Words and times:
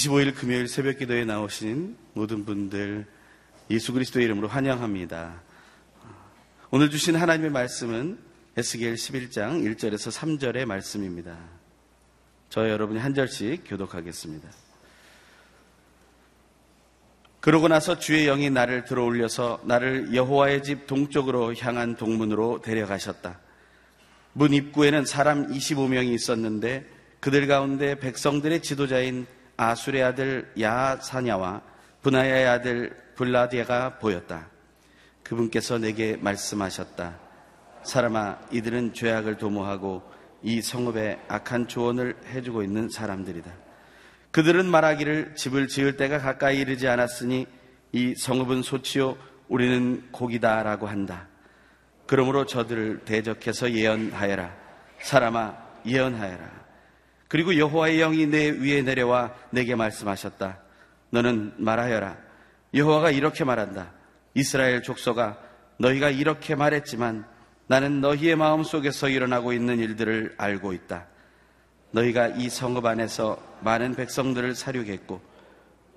25일 0.00 0.34
금요일 0.34 0.66
새벽 0.66 0.98
기도에 0.98 1.26
나오신 1.26 1.94
모든 2.14 2.46
분들 2.46 3.06
예수 3.70 3.92
그리스도의 3.92 4.24
이름으로 4.24 4.48
환영합니다. 4.48 5.42
오늘 6.70 6.88
주신 6.88 7.16
하나님의 7.16 7.50
말씀은 7.50 8.18
에스겔 8.56 8.94
11장 8.94 9.62
1절에서 9.62 10.10
3절의 10.10 10.64
말씀입니다. 10.64 11.36
저 12.48 12.70
여러분이 12.70 12.98
한 12.98 13.14
절씩 13.14 13.64
교독하겠습니다. 13.66 14.48
그러고 17.40 17.68
나서 17.68 17.98
주의 17.98 18.24
영이 18.24 18.48
나를 18.48 18.86
들어 18.86 19.04
올려서 19.04 19.60
나를 19.64 20.14
여호와의 20.14 20.62
집 20.62 20.86
동쪽으로 20.86 21.54
향한 21.56 21.96
동문으로 21.96 22.62
데려가셨다. 22.62 23.38
문 24.32 24.54
입구에는 24.54 25.04
사람 25.04 25.48
25명이 25.48 26.14
있었는데 26.14 26.86
그들 27.20 27.46
가운데 27.46 27.98
백성들의 27.98 28.62
지도자인 28.62 29.26
아술의 29.60 30.02
아들 30.02 30.50
야사냐와 30.58 31.60
분하야의 32.00 32.48
아들 32.48 32.96
블라디아가 33.14 33.98
보였다. 33.98 34.46
그분께서 35.22 35.76
내게 35.76 36.16
말씀하셨다. 36.16 37.18
사람아, 37.82 38.38
이들은 38.52 38.94
죄악을 38.94 39.36
도모하고 39.36 40.02
이 40.42 40.62
성읍에 40.62 41.26
악한 41.28 41.68
조언을 41.68 42.16
해주고 42.32 42.62
있는 42.62 42.88
사람들이다. 42.88 43.52
그들은 44.30 44.64
말하기를 44.64 45.34
집을 45.34 45.68
지을 45.68 45.98
때가 45.98 46.18
가까이 46.20 46.60
이르지 46.60 46.88
않았으니 46.88 47.46
이 47.92 48.14
성읍은 48.14 48.62
소치요 48.62 49.18
우리는 49.48 50.10
고기다라고 50.10 50.86
한다. 50.86 51.28
그러므로 52.06 52.46
저들을 52.46 53.00
대적해서 53.04 53.72
예언하여라. 53.72 54.56
사람아 55.02 55.54
예언하여라. 55.84 56.60
그리고 57.30 57.56
여호와의 57.56 57.98
영이 57.98 58.26
내 58.26 58.50
위에 58.50 58.82
내려와 58.82 59.32
내게 59.50 59.76
말씀하셨다. 59.76 60.58
너는 61.10 61.54
말하여라. 61.58 62.16
여호와가 62.74 63.12
이렇게 63.12 63.44
말한다. 63.44 63.92
이스라엘 64.34 64.82
족속아 64.82 65.38
너희가 65.78 66.10
이렇게 66.10 66.56
말했지만 66.56 67.24
나는 67.68 68.00
너희의 68.00 68.34
마음 68.34 68.64
속에서 68.64 69.08
일어나고 69.08 69.52
있는 69.52 69.78
일들을 69.78 70.34
알고 70.38 70.72
있다. 70.72 71.06
너희가 71.92 72.26
이 72.26 72.48
성읍 72.48 72.84
안에서 72.84 73.38
많은 73.60 73.94
백성들을 73.94 74.56
사륙했고 74.56 75.20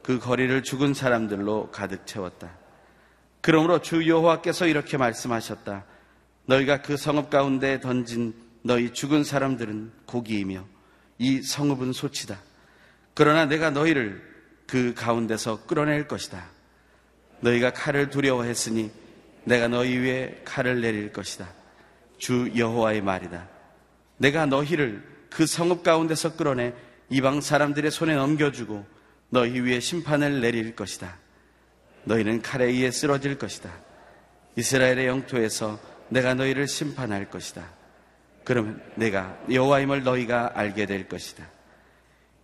그 0.03 0.19
거리를 0.19 0.61
죽은 0.61 0.93
사람들로 0.93 1.71
가득 1.71 2.05
채웠다. 2.05 2.51
그러므로 3.41 3.81
주 3.81 4.07
여호와께서 4.07 4.67
이렇게 4.67 4.97
말씀하셨다. 4.97 5.83
너희가 6.45 6.83
그 6.83 6.95
성읍 6.95 7.31
가운데 7.31 7.79
던진 7.79 8.35
너희 8.61 8.93
죽은 8.93 9.23
사람들은 9.23 9.93
고기이며 10.05 10.72
이 11.23 11.41
성읍은 11.41 11.93
소치다. 11.93 12.37
그러나 13.13 13.45
내가 13.45 13.69
너희를 13.69 14.21
그 14.67 14.93
가운데서 14.93 15.65
끌어낼 15.65 16.05
것이다. 16.05 16.49
너희가 17.39 17.71
칼을 17.71 18.09
두려워했으니 18.09 18.91
내가 19.45 19.69
너희 19.69 19.97
위에 19.97 20.41
칼을 20.43 20.81
내릴 20.81 21.13
것이다. 21.13 21.47
주 22.17 22.51
여호와의 22.57 23.01
말이다. 23.01 23.47
내가 24.17 24.45
너희를 24.45 25.01
그 25.29 25.45
성읍 25.45 25.83
가운데서 25.83 26.35
끌어내 26.35 26.73
이방 27.09 27.39
사람들의 27.39 27.89
손에 27.89 28.15
넘겨주고 28.15 28.85
너희 29.29 29.61
위에 29.61 29.79
심판을 29.79 30.41
내릴 30.41 30.75
것이다. 30.75 31.17
너희는 32.03 32.41
칼에 32.41 32.65
의해 32.65 32.91
쓰러질 32.91 33.37
것이다. 33.37 33.71
이스라엘의 34.57 35.07
영토에서 35.07 35.79
내가 36.09 36.33
너희를 36.33 36.67
심판할 36.67 37.29
것이다. 37.29 37.65
그러면 38.43 38.81
내가 38.95 39.37
여호와임을 39.51 40.03
너희가 40.03 40.51
알게 40.55 40.85
될 40.85 41.07
것이다. 41.07 41.47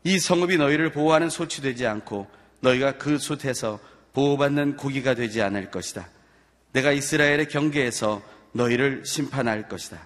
이 0.04 0.18
성읍이 0.18 0.58
너희를 0.58 0.92
보호하는 0.92 1.30
소치 1.30 1.62
되지 1.62 1.86
않고 1.86 2.28
너희가 2.62 2.94
그 2.94 3.18
숲에서 3.18 3.80
보호받는 4.14 4.78
고기가 4.78 5.14
되지 5.14 5.42
않을 5.42 5.72
것이다. 5.72 6.08
내가 6.72 6.92
이스라엘의 6.92 7.48
경계에서 7.50 8.22
너희를 8.54 9.06
심판할 9.06 9.68
것이다. 9.68 10.00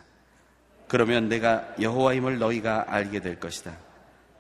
그러면 0.88 1.30
내가 1.30 1.74
여호와임을 1.80 2.40
너희가 2.40 2.86
알게 2.88 3.20
될 3.20 3.40
것이다. 3.40 3.76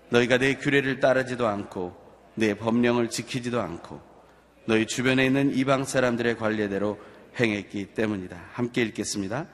너희가 0.09 0.37
내 0.37 0.55
규례를 0.55 0.99
따르지도 0.99 1.47
않고 1.47 1.95
내 2.35 2.53
법령을 2.53 3.09
지키지도 3.09 3.61
않고 3.61 4.01
너희 4.65 4.85
주변에 4.85 5.25
있는 5.25 5.55
이방 5.55 5.85
사람들의 5.85 6.37
관례대로 6.37 6.99
행했기 7.39 7.93
때문이다. 7.93 8.39
함께 8.51 8.83
읽겠습니다. 8.83 9.47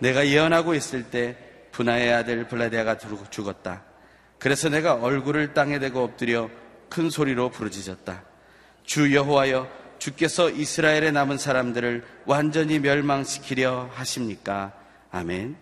내가 0.00 0.26
예언하고 0.26 0.74
있을 0.74 1.04
때 1.04 1.36
분하의 1.72 2.12
아들 2.12 2.48
블라디아가 2.48 2.98
죽었다. 3.30 3.84
그래서 4.38 4.68
내가 4.68 4.94
얼굴을 4.94 5.54
땅에 5.54 5.78
대고 5.78 6.02
엎드려 6.02 6.50
큰 6.88 7.10
소리로 7.10 7.50
부르짖었다. 7.50 8.24
주 8.84 9.14
여호와여 9.14 9.70
주께서 9.98 10.50
이스라엘에 10.50 11.10
남은 11.10 11.38
사람들을 11.38 12.04
완전히 12.24 12.78
멸망시키려 12.78 13.90
하십니까? 13.92 14.72
아멘. 15.12 15.56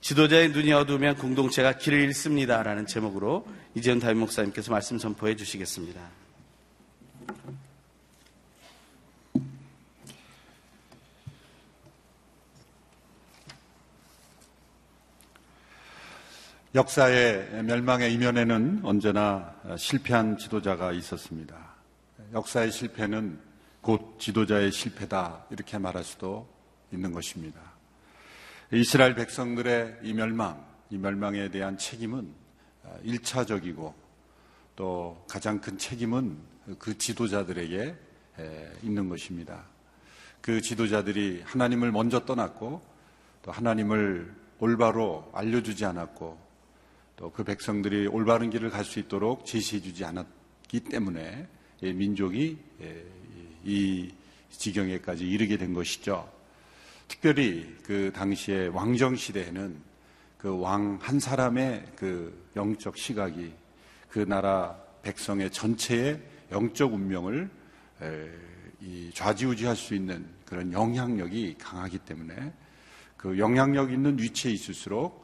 지도자의 0.00 0.50
눈이 0.50 0.72
어두우면 0.72 1.16
공동체가 1.16 1.78
길을 1.78 1.98
잃습니다. 2.00 2.62
라는 2.62 2.86
제목으로 2.86 3.46
이재현 3.74 3.98
담임 3.98 4.20
목사님께서 4.20 4.70
말씀 4.70 4.98
선포해 4.98 5.34
주시겠습니다. 5.34 6.00
역사의 16.74 17.62
멸망의 17.62 18.12
이면에는 18.14 18.80
언제나 18.82 19.54
실패한 19.78 20.38
지도자가 20.38 20.90
있었습니다. 20.90 21.56
역사의 22.32 22.72
실패는 22.72 23.38
곧 23.80 24.18
지도자의 24.18 24.72
실패다 24.72 25.44
이렇게 25.50 25.78
말할 25.78 26.02
수도 26.02 26.48
있는 26.90 27.12
것입니다. 27.12 27.60
이스라엘 28.72 29.14
백성들의 29.14 29.98
이 30.02 30.14
멸망, 30.14 30.66
이 30.90 30.98
멸망에 30.98 31.48
대한 31.52 31.78
책임은 31.78 32.28
일차적이고 33.04 33.94
또 34.74 35.24
가장 35.28 35.60
큰 35.60 35.78
책임은 35.78 36.36
그 36.80 36.98
지도자들에게 36.98 37.96
있는 38.82 39.08
것입니다. 39.08 39.62
그 40.40 40.60
지도자들이 40.60 41.42
하나님을 41.46 41.92
먼저 41.92 42.24
떠났고 42.24 42.82
또 43.42 43.52
하나님을 43.52 44.34
올바로 44.58 45.30
알려주지 45.34 45.84
않았고 45.84 46.42
또 47.16 47.30
그 47.30 47.44
백성들이 47.44 48.06
올바른 48.08 48.50
길을 48.50 48.70
갈 48.70 48.84
수 48.84 48.98
있도록 48.98 49.46
제시해 49.46 49.80
주지 49.82 50.04
않았기 50.04 50.80
때문에 50.80 51.46
민족이 51.82 52.58
이 53.64 54.12
지경에까지 54.50 55.28
이르게 55.28 55.56
된 55.56 55.72
것이죠. 55.74 56.30
특별히 57.08 57.74
그 57.82 58.10
당시에 58.14 58.68
왕정 58.68 59.16
시대에는 59.16 59.76
그 60.38 60.50
왕 60.56 60.98
한 61.00 61.18
사람의 61.20 61.86
그 61.96 62.50
영적 62.56 62.98
시각이 62.98 63.52
그 64.10 64.18
나라 64.20 64.76
백성의 65.02 65.50
전체의 65.50 66.20
영적 66.52 66.92
운명을 66.92 67.48
좌지우지할 69.14 69.74
수 69.76 69.94
있는 69.94 70.26
그런 70.44 70.72
영향력이 70.72 71.56
강하기 71.58 71.98
때문에 72.00 72.52
그 73.16 73.38
영향력 73.38 73.90
있는 73.90 74.18
위치에 74.18 74.52
있을수록 74.52 75.23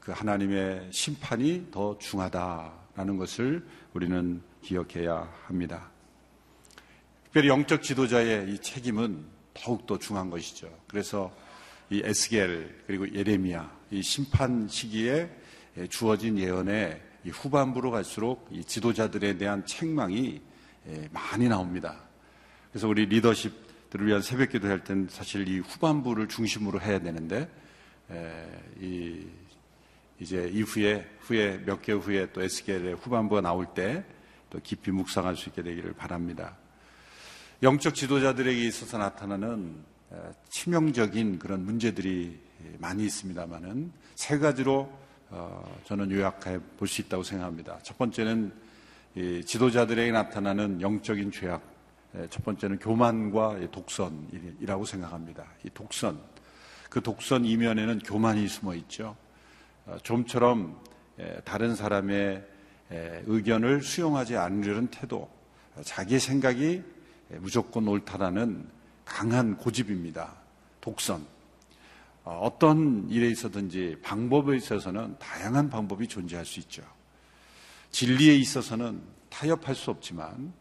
그 0.00 0.12
하나님의 0.12 0.88
심판이 0.92 1.68
더 1.70 1.98
중하다라는 1.98 3.16
것을 3.16 3.66
우리는 3.92 4.42
기억해야 4.62 5.32
합니다. 5.46 5.90
특별히 7.24 7.48
영적 7.48 7.82
지도자의 7.82 8.52
이 8.52 8.58
책임은 8.58 9.24
더욱더 9.52 9.98
중한 9.98 10.30
것이죠. 10.30 10.72
그래서 10.86 11.34
이 11.90 12.00
에스겔 12.04 12.84
그리고 12.86 13.12
예레미야 13.12 13.70
이 13.90 14.02
심판 14.02 14.68
시기에 14.68 15.30
주어진 15.90 16.38
예언의 16.38 17.02
후반부로 17.26 17.90
갈수록 17.90 18.48
이 18.52 18.64
지도자들에 18.64 19.36
대한 19.38 19.66
책망이 19.66 20.40
많이 21.10 21.48
나옵니다. 21.48 22.00
그래서 22.70 22.86
우리 22.86 23.06
리더십들을 23.06 24.06
위한 24.06 24.22
새벽 24.22 24.50
기도할 24.50 24.84
땐 24.84 25.08
사실 25.10 25.48
이 25.48 25.58
후반부를 25.58 26.28
중심으로 26.28 26.80
해야 26.80 27.00
되는데 27.00 27.48
이 28.80 29.26
이제 30.20 30.48
이후에 30.52 31.08
후에 31.20 31.58
몇 31.64 31.82
개월 31.82 32.00
후에 32.00 32.32
또 32.32 32.42
에스겔의 32.42 32.94
후반부가 32.94 33.40
나올 33.40 33.66
때 33.66 34.04
또 34.54 34.60
깊이 34.62 34.92
묵상할 34.92 35.36
수 35.36 35.48
있게 35.48 35.64
되기를 35.64 35.94
바랍니다. 35.94 36.56
영적 37.64 37.96
지도자들에게 37.96 38.62
있어서 38.68 38.98
나타나는 38.98 39.74
치명적인 40.48 41.40
그런 41.40 41.64
문제들이 41.64 42.38
많이 42.78 43.04
있습니다만은 43.04 43.90
세 44.14 44.38
가지로 44.38 44.92
어, 45.30 45.80
저는 45.86 46.12
요약해 46.12 46.60
볼 46.78 46.86
수 46.86 47.00
있다고 47.00 47.24
생각합니다. 47.24 47.80
첫 47.82 47.98
번째는 47.98 48.52
지도자들에게 49.44 50.12
나타나는 50.12 50.80
영적인 50.80 51.32
죄악. 51.32 51.60
첫 52.30 52.44
번째는 52.44 52.78
교만과 52.78 53.58
독선이라고 53.72 54.84
생각합니다. 54.84 55.46
이 55.64 55.70
독선. 55.74 56.20
그 56.88 57.02
독선 57.02 57.44
이면에는 57.44 57.98
교만이 58.00 58.46
숨어 58.46 58.76
있죠. 58.76 59.16
어, 59.86 59.98
좀처럼 60.02 60.78
다른 61.44 61.74
사람의 61.76 62.44
의견을 63.26 63.82
수용하지 63.82 64.36
않으려는 64.36 64.88
태도, 64.88 65.30
자기의 65.82 66.20
생각이 66.20 66.82
무조건 67.38 67.86
옳다라는 67.88 68.68
강한 69.04 69.56
고집입니다. 69.56 70.34
독선. 70.80 71.26
어, 72.24 72.40
어떤 72.42 73.08
일에 73.10 73.28
있어든지 73.28 73.96
방법에 74.02 74.56
있어서는 74.56 75.16
다양한 75.18 75.68
방법이 75.68 76.08
존재할 76.08 76.44
수 76.46 76.58
있죠. 76.60 76.82
진리에 77.90 78.34
있어서는 78.36 79.00
타협할 79.28 79.74
수 79.74 79.90
없지만 79.90 80.52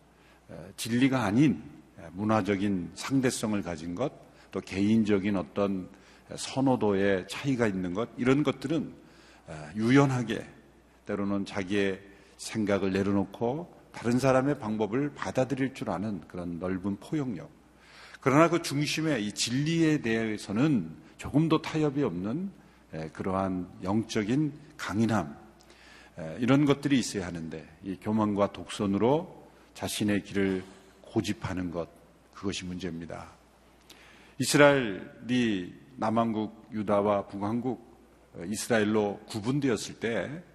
진리가 0.75 1.23
아닌 1.23 1.63
문화적인 2.11 2.91
상대성을 2.95 3.61
가진 3.63 3.95
것, 3.95 4.11
또 4.51 4.59
개인적인 4.59 5.37
어떤 5.37 5.89
선호도의 6.35 7.27
차이가 7.27 7.65
있는 7.65 7.93
것, 7.93 8.09
이런 8.17 8.43
것들은 8.43 9.02
유연하게 9.75 10.45
때로는 11.05 11.45
자기의 11.45 12.01
생각을 12.37 12.93
내려놓고 12.93 13.73
다른 13.91 14.19
사람의 14.19 14.59
방법을 14.59 15.13
받아들일 15.13 15.73
줄 15.73 15.89
아는 15.89 16.21
그런 16.27 16.59
넓은 16.59 16.97
포용력. 16.97 17.49
그러나 18.21 18.49
그 18.49 18.61
중심에 18.61 19.19
이 19.19 19.31
진리에 19.33 20.01
대해서는 20.01 20.95
조금도 21.17 21.61
타협이 21.61 22.03
없는 22.03 22.51
그러한 23.13 23.67
영적인 23.83 24.53
강인함, 24.77 25.35
이런 26.39 26.65
것들이 26.65 26.99
있어야 26.99 27.27
하는데 27.27 27.67
이 27.83 27.97
교만과 28.01 28.53
독선으로 28.53 29.47
자신의 29.73 30.23
길을 30.23 30.63
고집하는 31.01 31.71
것, 31.71 31.89
그것이 32.33 32.65
문제입니다. 32.65 33.29
이스라엘이 34.39 35.73
남한국 35.97 36.69
유다와 36.71 37.27
북한국 37.27 37.92
이스라엘로 38.45 39.21
구분되었을 39.27 39.99
때 39.99 40.53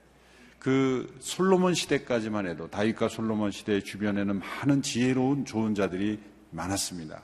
그 0.58 1.16
솔로몬 1.20 1.74
시대까지만 1.74 2.46
해도 2.46 2.68
다윗과 2.68 3.08
솔로몬 3.08 3.50
시대 3.50 3.80
주변에는 3.80 4.40
많은 4.40 4.82
지혜로운 4.82 5.44
좋은 5.44 5.74
자들이 5.74 6.20
많았습니다. 6.50 7.22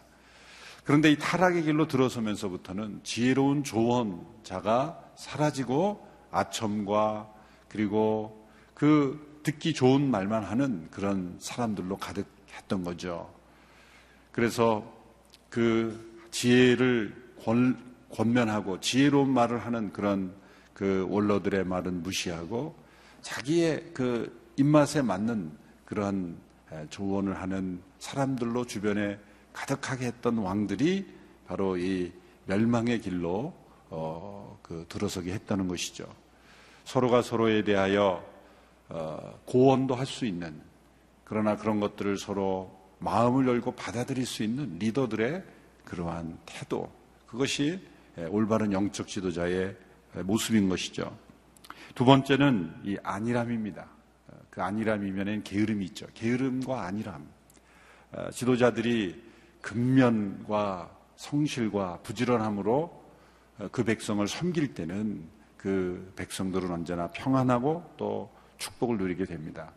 그런데 0.84 1.10
이 1.10 1.18
타락의 1.18 1.64
길로 1.64 1.88
들어서면서부터는 1.88 3.00
지혜로운 3.02 3.64
조언자가 3.64 5.12
사라지고 5.16 6.06
아첨과 6.30 7.32
그리고 7.68 8.48
그 8.74 9.40
듣기 9.42 9.74
좋은 9.74 10.10
말만 10.10 10.44
하는 10.44 10.88
그런 10.90 11.36
사람들로 11.40 11.96
가득했던 11.96 12.84
거죠. 12.84 13.34
그래서 14.30 14.84
그 15.48 16.28
지혜를 16.30 17.34
권, 17.42 17.78
권면하고 18.10 18.80
지혜로운 18.80 19.30
말을 19.30 19.58
하는 19.64 19.92
그런 19.92 20.34
그 20.74 21.06
원로들의 21.08 21.64
말은 21.64 22.02
무시하고 22.02 22.74
자기의 23.22 23.92
그 23.94 24.52
입맛에 24.56 25.02
맞는 25.02 25.52
그런 25.84 26.36
조언을 26.90 27.40
하는 27.40 27.80
사람들로 27.98 28.66
주변에 28.66 29.18
가득하게 29.52 30.06
했던 30.06 30.38
왕들이 30.38 31.06
바로 31.46 31.76
이 31.76 32.12
멸망의 32.46 33.00
길로 33.00 33.54
어, 33.90 34.58
그 34.62 34.84
들어서게 34.88 35.32
했다는 35.32 35.68
것이죠. 35.68 36.04
서로가 36.84 37.22
서로에 37.22 37.62
대하여 37.62 38.24
어, 38.88 39.40
고언도 39.46 39.94
할 39.94 40.06
수 40.06 40.26
있는 40.26 40.60
그러나 41.24 41.56
그런 41.56 41.80
것들을 41.80 42.18
서로 42.18 42.70
마음을 42.98 43.46
열고 43.46 43.72
받아들일 43.72 44.26
수 44.26 44.42
있는 44.42 44.78
리더들의 44.78 45.42
그러한 45.84 46.38
태도 46.44 46.90
그것이 47.26 47.80
올바른 48.30 48.72
영적 48.72 49.08
지도자의 49.08 49.76
모습인 50.22 50.68
것이죠. 50.68 51.16
두 51.94 52.04
번째는 52.04 52.74
이 52.84 52.96
안일함입니다. 53.02 53.86
그 54.54 54.62
안일함 54.62 55.04
이면엔 55.04 55.42
게으름이 55.42 55.84
있죠. 55.86 56.06
게으름과 56.14 56.84
안일함. 56.84 57.26
어, 58.12 58.30
지도자들이 58.30 59.20
근면과 59.60 60.96
성실과 61.16 61.98
부지런함으로 62.04 63.04
어, 63.58 63.68
그 63.72 63.82
백성을 63.82 64.26
섬길 64.28 64.74
때는 64.74 65.24
그 65.56 66.12
백성들은 66.14 66.70
언제나 66.70 67.08
평안하고 67.08 67.94
또 67.96 68.30
축복을 68.58 68.98
누리게 68.98 69.24
됩니다. 69.24 69.72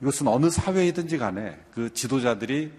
이것은 0.00 0.26
어느 0.26 0.50
사회이든지 0.50 1.18
간에 1.18 1.60
그 1.70 1.92
지도자들이 1.92 2.72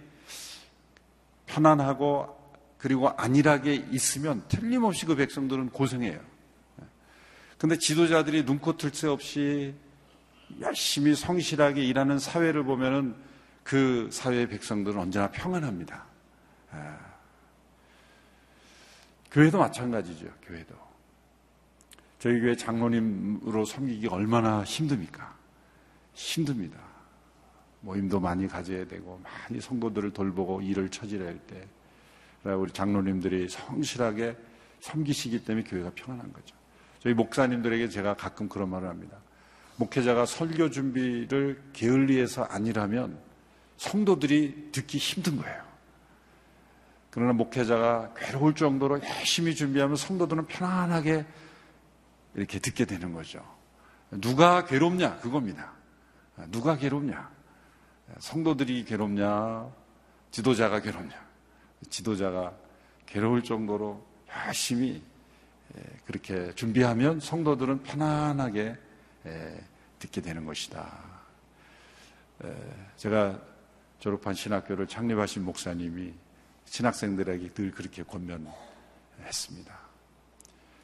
편안하고 1.46 2.42
그리고 2.78 3.10
안일하게 3.10 3.76
있으면 3.92 4.44
틀림없이 4.50 5.06
그 5.06 5.16
백성들은 5.16 5.70
고생해요. 5.70 6.20
근데 7.62 7.78
지도자들이 7.78 8.44
눈코 8.44 8.76
틀 8.76 8.90
새 8.92 9.08
없이 9.08 9.76
열심히 10.62 11.14
성실하게 11.14 11.84
일하는 11.84 12.18
사회를 12.18 12.64
보면은 12.64 13.16
그 13.64 14.10
사회의 14.12 14.50
백성들은 14.50 15.00
언제나 15.00 15.30
평안합니다. 15.30 16.04
아. 16.72 16.98
교회도 19.30 19.60
마찬가지죠, 19.60 20.26
교회도. 20.42 20.74
저희 22.18 22.42
교회 22.42 22.56
장로님으로 22.56 23.64
섬기기 23.64 24.08
얼마나 24.08 24.64
힘듭니까? 24.64 25.38
힘듭니다. 26.16 26.80
모임도 27.82 28.20
많이 28.20 28.48
가져야 28.48 28.88
되고, 28.88 29.22
많이 29.24 29.62
성도들을 29.62 30.14
돌보고 30.14 30.64
일을 30.64 30.90
처질할 30.90 31.38
때, 31.46 31.68
우리 32.44 32.72
장로님들이 32.72 33.50
성실하게 33.50 34.36
섬기시기 34.80 35.46
때문에 35.46 35.64
교회가 35.64 35.92
평안한 35.94 36.34
거죠. 36.34 36.61
저희 37.02 37.16
목사님들에게 37.16 37.90
제가 37.90 38.14
가끔 38.14 38.48
그런 38.48 38.70
말을 38.70 38.88
합니다. 38.88 39.18
목회자가 39.78 40.28
설교 40.28 40.70
준비를 40.70 41.62
게을리해서 41.74 42.44
아니라면 42.44 43.20
성도들이 43.78 44.70
듣기 44.72 45.00
힘든 45.00 45.38
거예요. 45.38 45.64
그러나 47.10 47.34
목회자가 47.34 48.14
괴로울 48.16 48.54
정도로 48.54 49.02
열심히 49.04 49.56
준비하면 49.56 49.96
성도들은 49.96 50.46
편안하게 50.46 51.26
이렇게 52.36 52.60
듣게 52.60 52.86
되는 52.86 53.14
거죠. 53.14 53.44
누가 54.12 54.66
괴롭냐? 54.66 55.18
그겁니다. 55.18 55.72
누가 56.52 56.78
괴롭냐? 56.78 57.32
성도들이 58.20 58.86
괴롭냐? 58.86 59.68
지도자가 60.30 60.82
괴롭냐? 60.82 61.16
지도자가 61.90 62.54
괴로울 63.08 63.44
정도로 63.44 64.06
열심히 64.46 64.96
예, 64.96 65.11
그렇게 66.06 66.54
준비하면 66.56 67.20
성도들은 67.20 67.84
편안하게 67.84 68.78
예, 69.26 69.64
듣게 70.00 70.22
되는 70.22 70.46
것이다. 70.46 70.92
예, 72.44 72.56
제가 72.98 73.40
졸업한 74.00 74.34
신학교를 74.34 74.88
창립하신 74.88 75.46
목사님이 75.46 76.14
신학생들에게 76.66 77.54
늘 77.54 77.72
그렇게 77.72 78.04
권면했습니다. 78.04 79.80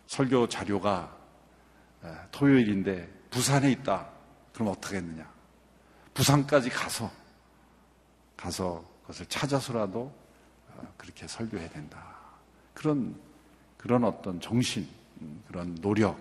설교 0.08 0.48
자료가 0.48 1.17
토요일인데 2.32 3.10
부산에 3.29 3.72
있다. 3.72 4.10
그럼 4.53 4.70
어떻게 4.70 4.98
했느냐? 4.98 5.29
부산까지 6.13 6.70
가서 6.70 7.12
가서 8.36 8.84
그것을 9.01 9.25
찾아서라도 9.27 10.13
어, 10.70 10.94
그렇게 10.98 11.27
설교해야 11.27 11.70
된다. 11.70 12.15
그런 12.74 13.20
그런 13.77 14.03
어떤 14.03 14.39
정신, 14.41 14.88
그런 15.48 15.75
노력, 15.75 16.19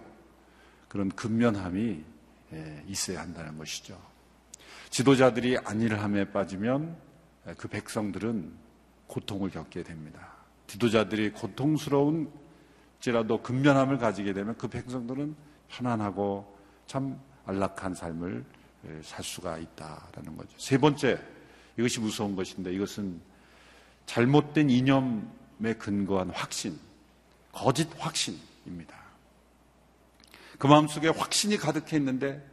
그런 0.89 1.09
근면함이 1.11 2.03
예, 2.53 2.85
있어야 2.87 3.21
한다는 3.21 3.59
것이죠. 3.59 4.01
지도자들이 4.91 5.59
안일함에 5.59 6.31
빠지면 6.31 6.97
그 7.57 7.69
백성들은 7.69 8.53
고통을 9.07 9.51
겪게 9.51 9.83
됩니다. 9.83 10.37
지도자들이 10.67 11.33
고통스러운지라도 11.33 12.33
근면함을 13.43 13.99
가지게 13.99 14.33
되면 14.33 14.57
그 14.57 14.69
백성들은 14.69 15.35
편안하고 15.69 16.57
참 16.87 17.19
안락한 17.47 17.95
삶을 17.95 18.45
예, 18.89 19.01
살 19.03 19.25
수가 19.25 19.59
있다라는 19.59 20.37
거죠. 20.37 20.51
세 20.59 20.79
번째, 20.79 21.19
이것이 21.79 22.01
무서운 22.01 22.37
것인데 22.37 22.73
이것은 22.73 23.21
잘못된 24.07 24.71
이념에 24.71 25.75
근거한 25.79 26.31
확신, 26.31 26.79
거짓 27.57 27.89
확신입니다. 27.99 28.95
그 30.59 30.67
마음속에 30.67 31.09
확신이 31.09 31.57
가득했는데 31.57 32.47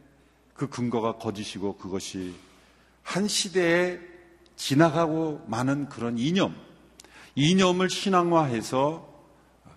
그 0.54 0.68
근거가 0.68 1.18
거짓이고 1.18 1.76
그것이 1.76 2.34
한 3.02 3.28
시대에 3.28 4.00
지나가고 4.56 5.44
많은 5.46 5.90
그런 5.90 6.16
이념, 6.16 6.56
이념을 7.34 7.90
신앙화해서 7.90 9.12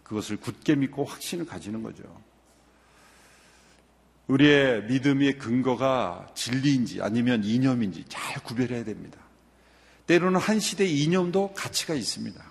그것을 0.04 0.38
굳게 0.38 0.76
믿고 0.76 1.04
확신을 1.04 1.46
가지는 1.46 1.84
거죠. 1.84 2.04
우리의 4.28 4.84
믿음의 4.86 5.40
근거가 5.40 6.30
진리인지 6.36 7.02
아니면 7.02 7.44
이념인지 7.44 8.06
잘 8.08 8.42
구별해야 8.44 8.86
됩니다. 8.86 9.20
때로는 10.06 10.40
한 10.40 10.62
시대의 10.62 11.02
이념도 11.02 11.54
가치가 11.54 11.96
있습니다. 11.96 12.42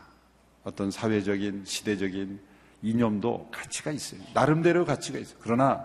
어떤 0.65 0.91
사회적인, 0.91 1.65
시대적인 1.65 2.46
이념도 2.83 3.51
가치가 3.53 3.91
있어요. 3.91 4.21
나름대로 4.35 4.85
가치가 4.85 5.19
있어요. 5.19 5.39
그러나 5.41 5.85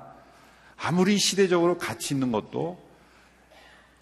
아무리 0.77 1.17
시대적으로 1.17 1.77
가치 1.77 2.13
있는 2.13 2.31
것도 2.31 2.81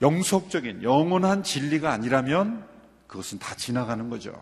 영속적인 0.01 0.83
영원한 0.83 1.43
진리가 1.43 1.91
아니라면 1.91 2.65
그것은 3.07 3.39
다 3.39 3.55
지나가는 3.55 4.09
거죠. 4.09 4.41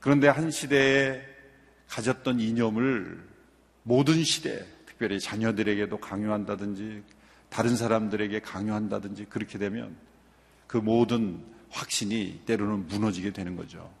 그런데 0.00 0.26
한 0.28 0.50
시대에 0.50 1.22
가졌던 1.88 2.40
이념을 2.40 3.22
모든 3.84 4.24
시대, 4.24 4.64
특별히 4.86 5.20
자녀들에게도 5.20 5.98
강요한다든지 5.98 7.02
다른 7.48 7.76
사람들에게 7.76 8.40
강요한다든지 8.40 9.26
그렇게 9.26 9.58
되면 9.58 9.94
그 10.66 10.78
모든 10.78 11.44
확신이 11.70 12.40
때로는 12.46 12.86
무너지게 12.86 13.32
되는 13.32 13.56
거죠. 13.56 13.92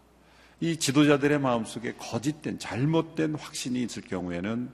이 0.62 0.76
지도자들의 0.76 1.40
마음속에 1.40 1.92
거짓된 1.98 2.60
잘못된 2.60 3.34
확신이 3.34 3.82
있을 3.82 4.00
경우에는 4.02 4.70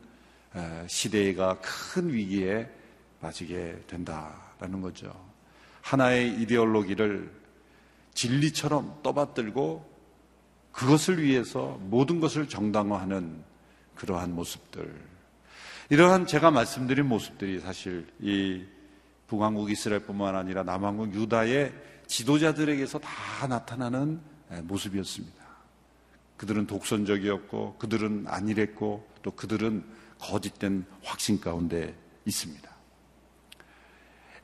시대가 0.86 1.58
큰 1.62 2.12
위기에 2.12 2.68
빠지게 3.22 3.84
된다라는 3.86 4.82
거죠. 4.82 5.10
하나의 5.80 6.42
이데올로기를 6.42 7.32
진리처럼 8.12 9.00
떠받들고 9.02 9.90
그것을 10.72 11.22
위해서 11.22 11.78
모든 11.80 12.20
것을 12.20 12.50
정당화하는 12.50 13.42
그러한 13.94 14.34
모습들. 14.34 14.94
이러한 15.88 16.26
제가 16.26 16.50
말씀드린 16.50 17.06
모습들이 17.06 17.60
사실 17.60 18.06
이 18.20 18.62
북왕국 19.26 19.70
이스라엘뿐만 19.70 20.36
아니라 20.36 20.64
남왕국 20.64 21.14
유다의 21.14 21.72
지도자들에게서 22.08 22.98
다 22.98 23.46
나타나는 23.46 24.20
모습이었습니다. 24.64 25.37
그들은 26.38 26.66
독선적이었고 26.66 27.76
그들은 27.78 28.24
안일했고 28.26 29.06
또 29.22 29.30
그들은 29.32 29.84
거짓된 30.18 30.86
확신 31.02 31.40
가운데 31.40 31.94
있습니다. 32.24 32.68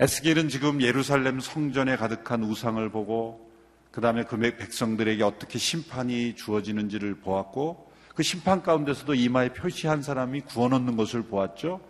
에스겔은 0.00 0.48
지금 0.48 0.82
예루살렘 0.82 1.40
성전에 1.40 1.96
가득한 1.96 2.42
우상을 2.42 2.86
보고 2.90 3.50
그 3.92 4.00
다음에 4.00 4.24
그 4.24 4.36
백성들에게 4.36 5.22
어떻게 5.22 5.56
심판이 5.58 6.34
주어지는지를 6.34 7.14
보았고 7.20 7.92
그 8.14 8.22
심판 8.24 8.62
가운데서도 8.62 9.14
이마에 9.14 9.52
표시한 9.52 10.02
사람이 10.02 10.42
구원 10.42 10.72
얻는 10.72 10.96
것을 10.96 11.22
보았죠. 11.22 11.80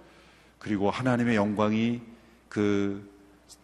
그리고 0.59 0.91
하나님의 0.91 1.37
영광이 1.37 2.03
그 2.49 3.11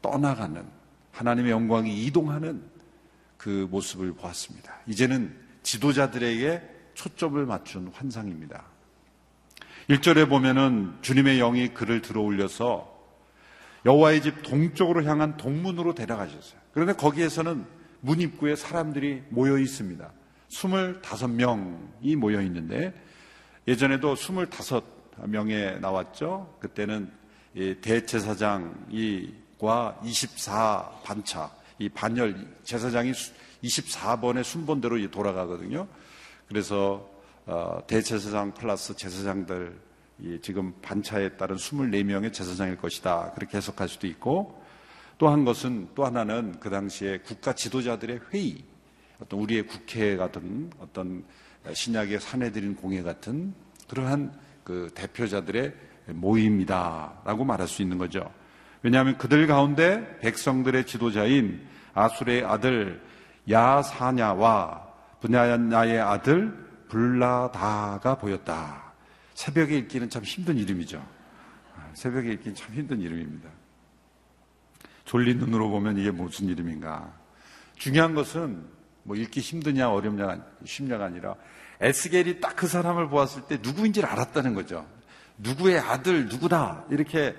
떠나가는 0.00 0.64
하나님의 1.12 1.52
영광이 1.52 2.04
이동하는 2.04 2.62
그 3.37 3.68
모습을 3.70 4.12
보았습니다. 4.14 4.75
이제는 4.87 5.50
지도자들에게 5.62 6.62
초점을 6.94 7.44
맞춘 7.46 7.90
환상입니다. 7.94 8.64
1절에 9.88 10.28
보면은 10.28 10.94
주님의 11.02 11.38
영이 11.38 11.68
그를 11.74 12.02
들어 12.02 12.20
올려서 12.20 12.90
여호와의 13.84 14.22
집 14.22 14.42
동쪽으로 14.42 15.04
향한 15.04 15.36
동문으로 15.36 15.94
데려가셨어요. 15.94 16.60
그런데 16.72 16.92
거기에서는 16.92 17.64
문 18.00 18.20
입구에 18.20 18.56
사람들이 18.56 19.22
모여 19.30 19.58
있습니다. 19.58 20.12
25명이 20.50 22.16
모여 22.16 22.42
있는데 22.42 22.92
예전에도 23.66 24.14
25명에 24.14 25.80
나왔죠. 25.80 26.56
그때는 26.60 27.10
대제사장과 27.80 28.80
24 30.04 30.90
반차, 31.04 31.50
이 31.78 31.88
반열 31.88 32.46
제사장이 32.62 33.12
24번의 33.64 34.44
순번대로 34.44 35.10
돌아가거든요. 35.10 35.86
그래서 36.48 37.08
어, 37.46 37.80
대제사장 37.86 38.54
플러스 38.54 38.94
제사장들 38.94 39.78
지금 40.42 40.74
반차에 40.82 41.30
따른 41.30 41.56
24명의 41.56 42.32
제사장일 42.32 42.76
것이다. 42.76 43.32
그렇게 43.34 43.56
해석할 43.56 43.88
수도 43.88 44.06
있고 44.06 44.60
또 45.20 45.28
한 45.28 45.44
것은 45.44 45.88
또 45.94 46.06
하나는 46.06 46.58
그 46.60 46.70
당시에 46.70 47.18
국가 47.18 47.52
지도자들의 47.52 48.20
회의 48.32 48.64
어떤 49.20 49.40
우리의 49.40 49.66
국회 49.66 50.16
같은 50.16 50.70
어떤 50.80 51.24
신약의 51.70 52.20
사내들인 52.20 52.74
공회 52.74 53.02
같은 53.02 53.52
그러한 53.88 54.32
그 54.64 54.90
대표자들의 54.94 55.74
모임이다라고 56.06 57.44
말할 57.44 57.68
수 57.68 57.82
있는 57.82 57.98
거죠. 57.98 58.32
왜냐하면 58.82 59.18
그들 59.18 59.46
가운데 59.46 60.18
백성들의 60.20 60.86
지도자인 60.86 61.66
아술의 61.92 62.44
아들 62.44 63.02
야사냐와 63.49 64.88
분야야의 65.20 66.00
아들 66.00 66.68
불라다가 66.88 68.16
보였다. 68.16 68.92
새벽에 69.35 69.78
읽기는 69.78 70.11
참 70.11 70.23
힘든 70.25 70.56
이름이죠. 70.56 71.04
새벽에 71.94 72.32
읽기는 72.32 72.54
참 72.54 72.75
힘든 72.75 73.00
이름입니다. 73.00 73.49
졸린 75.04 75.38
눈으로 75.38 75.70
보면 75.70 75.99
이게 75.99 76.11
무슨 76.11 76.49
이름인가. 76.49 77.12
중요한 77.76 78.14
것은 78.14 78.64
뭐 79.02 79.16
읽기 79.16 79.40
힘드냐 79.40 79.90
어렵냐 79.90 80.44
쉽냐가 80.64 81.06
아니라 81.06 81.35
에스겔이 81.80 82.40
딱 82.40 82.56
그 82.56 82.68
사람을 82.68 83.09
보았을 83.09 83.42
때 83.47 83.59
누구인지를 83.62 84.06
알았다는 84.09 84.54
거죠. 84.54 84.87
누구의 85.38 85.78
아들 85.78 86.28
누구다 86.28 86.85
이렇게 86.90 87.35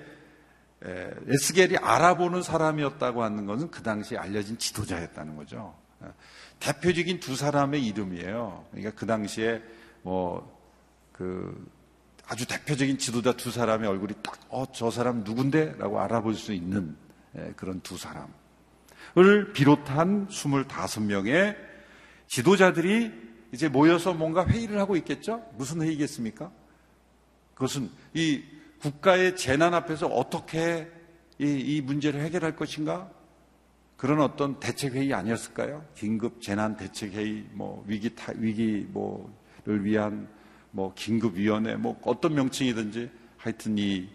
에스겔이 0.82 1.76
알아보는 1.76 2.42
사람이었다고 2.42 3.22
하는 3.22 3.46
것은 3.46 3.70
그 3.70 3.82
당시에 3.82 4.18
알려진 4.18 4.58
지도자였다는 4.58 5.36
거죠. 5.36 5.80
대표적인 6.60 7.20
두 7.20 7.36
사람의 7.36 7.84
이름이에요. 7.86 8.66
그러니까 8.70 8.94
그 8.94 9.06
당시에 9.06 9.62
뭐 10.02 10.62
그 11.12 11.70
아주 12.26 12.46
대표적인 12.46 12.98
지도자 12.98 13.32
두 13.34 13.50
사람의 13.50 13.88
얼굴이 13.88 14.14
딱, 14.22 14.38
어, 14.48 14.64
저 14.72 14.90
사람 14.90 15.22
누군데? 15.22 15.76
라고 15.78 16.00
알아볼 16.00 16.34
수 16.34 16.52
있는 16.52 16.96
그런 17.56 17.80
두 17.80 17.96
사람을 17.96 19.52
비롯한 19.52 20.28
25명의 20.28 21.56
지도자들이 22.26 23.12
이제 23.52 23.68
모여서 23.68 24.14
뭔가 24.14 24.46
회의를 24.46 24.78
하고 24.78 24.96
있겠죠? 24.96 25.46
무슨 25.56 25.82
회의겠습니까? 25.82 26.50
그것은 27.54 27.90
이 28.14 28.42
국가의 28.80 29.36
재난 29.36 29.74
앞에서 29.74 30.06
어떻게 30.06 30.90
이, 31.38 31.44
이 31.44 31.80
문제를 31.82 32.20
해결할 32.20 32.56
것인가? 32.56 33.10
그런 34.02 34.20
어떤 34.20 34.58
대책회의 34.58 35.14
아니었을까요? 35.14 35.84
긴급 35.94 36.42
재난 36.42 36.76
대책회의, 36.76 37.46
뭐, 37.52 37.84
위기, 37.86 38.12
타, 38.16 38.32
위기, 38.34 38.84
뭐를 38.90 39.84
위한 39.84 40.26
뭐, 40.72 40.92
긴급위원회, 40.92 41.76
뭐, 41.76 41.96
어떤 42.02 42.34
명칭이든지 42.34 43.08
하여튼 43.36 43.78
이 43.78 44.08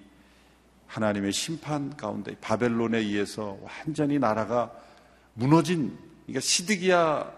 하나님의 0.88 1.32
심판 1.32 1.96
가운데 1.96 2.36
바벨론에 2.42 2.98
의해서 2.98 3.58
완전히 3.62 4.20
나라가 4.20 4.74
무너진, 5.36 5.98
그러니까 6.26 6.42
시드기야 6.42 7.32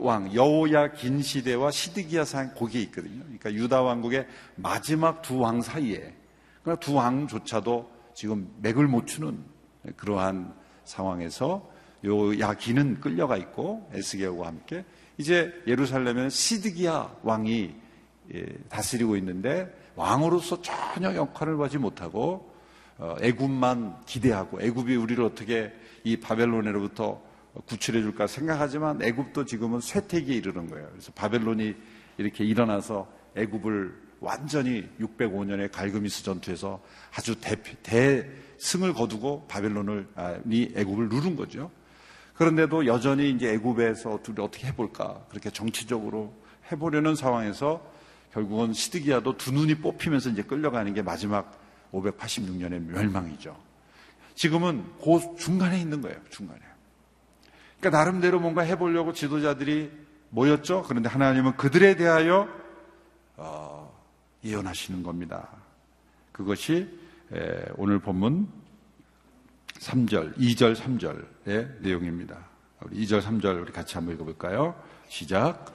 왕, 0.00 0.34
여호야 0.34 0.92
긴 0.92 1.22
시대와 1.22 1.70
시드기야 1.70 2.26
상 2.26 2.52
거기에 2.52 2.82
있거든요. 2.82 3.22
그러니까 3.22 3.54
유다 3.54 3.80
왕국의 3.80 4.26
마지막 4.56 5.22
두 5.22 5.38
왕 5.38 5.62
사이에 5.62 6.14
그러니까 6.62 6.84
두 6.84 6.92
왕조차도 6.92 7.90
지금 8.12 8.52
맥을 8.58 8.86
못 8.86 9.06
추는 9.06 9.42
그러한 9.96 10.52
상황에서 10.84 11.69
요 12.04 12.38
야기는 12.38 13.00
끌려가 13.00 13.36
있고 13.36 13.88
에스게오와 13.92 14.48
함께 14.48 14.84
이제 15.18 15.52
예루살렘에는 15.66 16.30
시드기야 16.30 17.16
왕이 17.22 17.74
예, 18.34 18.46
다스리고 18.68 19.16
있는데 19.16 19.68
왕으로서 19.96 20.62
전혀 20.62 21.14
역할을 21.14 21.60
하지 21.60 21.78
못하고 21.78 22.50
어, 22.96 23.16
애굽만 23.20 24.04
기대하고 24.06 24.62
애굽이 24.62 24.94
우리를 24.96 25.22
어떻게 25.24 25.72
이 26.04 26.16
바벨론으로부터 26.16 27.20
구출해 27.66 28.00
줄까 28.00 28.26
생각하지만 28.26 29.02
애굽도 29.02 29.44
지금은 29.44 29.80
쇠퇴기에 29.80 30.36
이르는 30.36 30.70
거예요. 30.70 30.88
그래서 30.90 31.12
바벨론이 31.12 31.74
이렇게 32.18 32.44
일어나서 32.44 33.10
애굽을 33.36 34.10
완전히 34.20 34.86
605년의 35.00 35.72
갈그미스 35.72 36.22
전투에서 36.22 36.80
아주 37.16 37.40
대, 37.40 37.56
대승을 37.82 38.92
거두고 38.92 39.46
바벨론을 39.48 40.06
이 40.50 40.72
애굽을 40.76 41.08
누른 41.08 41.36
거죠. 41.36 41.70
그런데도 42.40 42.86
여전히 42.86 43.28
이제 43.28 43.52
애굽에서 43.52 44.20
둘이 44.22 44.36
어떻게 44.40 44.68
해볼까 44.68 45.26
그렇게 45.28 45.50
정치적으로 45.50 46.32
해보려는 46.72 47.14
상황에서 47.14 47.86
결국은 48.32 48.72
시드기야도 48.72 49.36
두 49.36 49.52
눈이 49.52 49.74
뽑히면서 49.74 50.30
이제 50.30 50.42
끌려가는 50.42 50.94
게 50.94 51.02
마지막 51.02 51.60
586년의 51.92 52.80
멸망이죠. 52.80 53.54
지금은 54.36 54.86
그 55.04 55.36
중간에 55.36 55.78
있는 55.78 56.00
거예요. 56.00 56.16
중간에. 56.30 56.60
그러니까 57.78 57.98
나름대로 57.98 58.40
뭔가 58.40 58.62
해보려고 58.62 59.12
지도자들이 59.12 59.90
모였죠. 60.30 60.84
그런데 60.88 61.10
하나님은 61.10 61.58
그들에 61.58 61.96
대하여 61.96 62.48
어, 63.36 64.02
예언하시는 64.42 65.02
겁니다. 65.02 65.46
그것이 66.32 66.88
오늘 67.76 67.98
본문 67.98 68.59
3절, 69.80 70.36
2절, 70.36 70.76
3절의 70.76 71.80
내용입니다. 71.80 72.36
우리 72.82 73.04
2절, 73.04 73.22
3절 73.22 73.62
우리 73.62 73.72
같이 73.72 73.94
한번 73.94 74.14
읽어볼까요? 74.14 74.74
시작. 75.08 75.66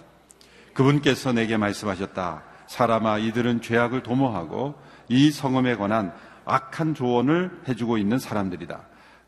그분께서 0.74 1.34
내게 1.34 1.58
말씀하셨다. 1.58 2.44
사람아, 2.68 3.18
이들은 3.20 3.62
죄악을 3.62 4.04
도모하고 4.04 4.76
이 5.10 5.32
성음에 5.32 5.76
관한 5.76 6.14
악한 6.46 6.94
조언을 6.94 7.62
해주고 7.68 7.98
있는 7.98 8.20
사람들이다. 8.20 8.82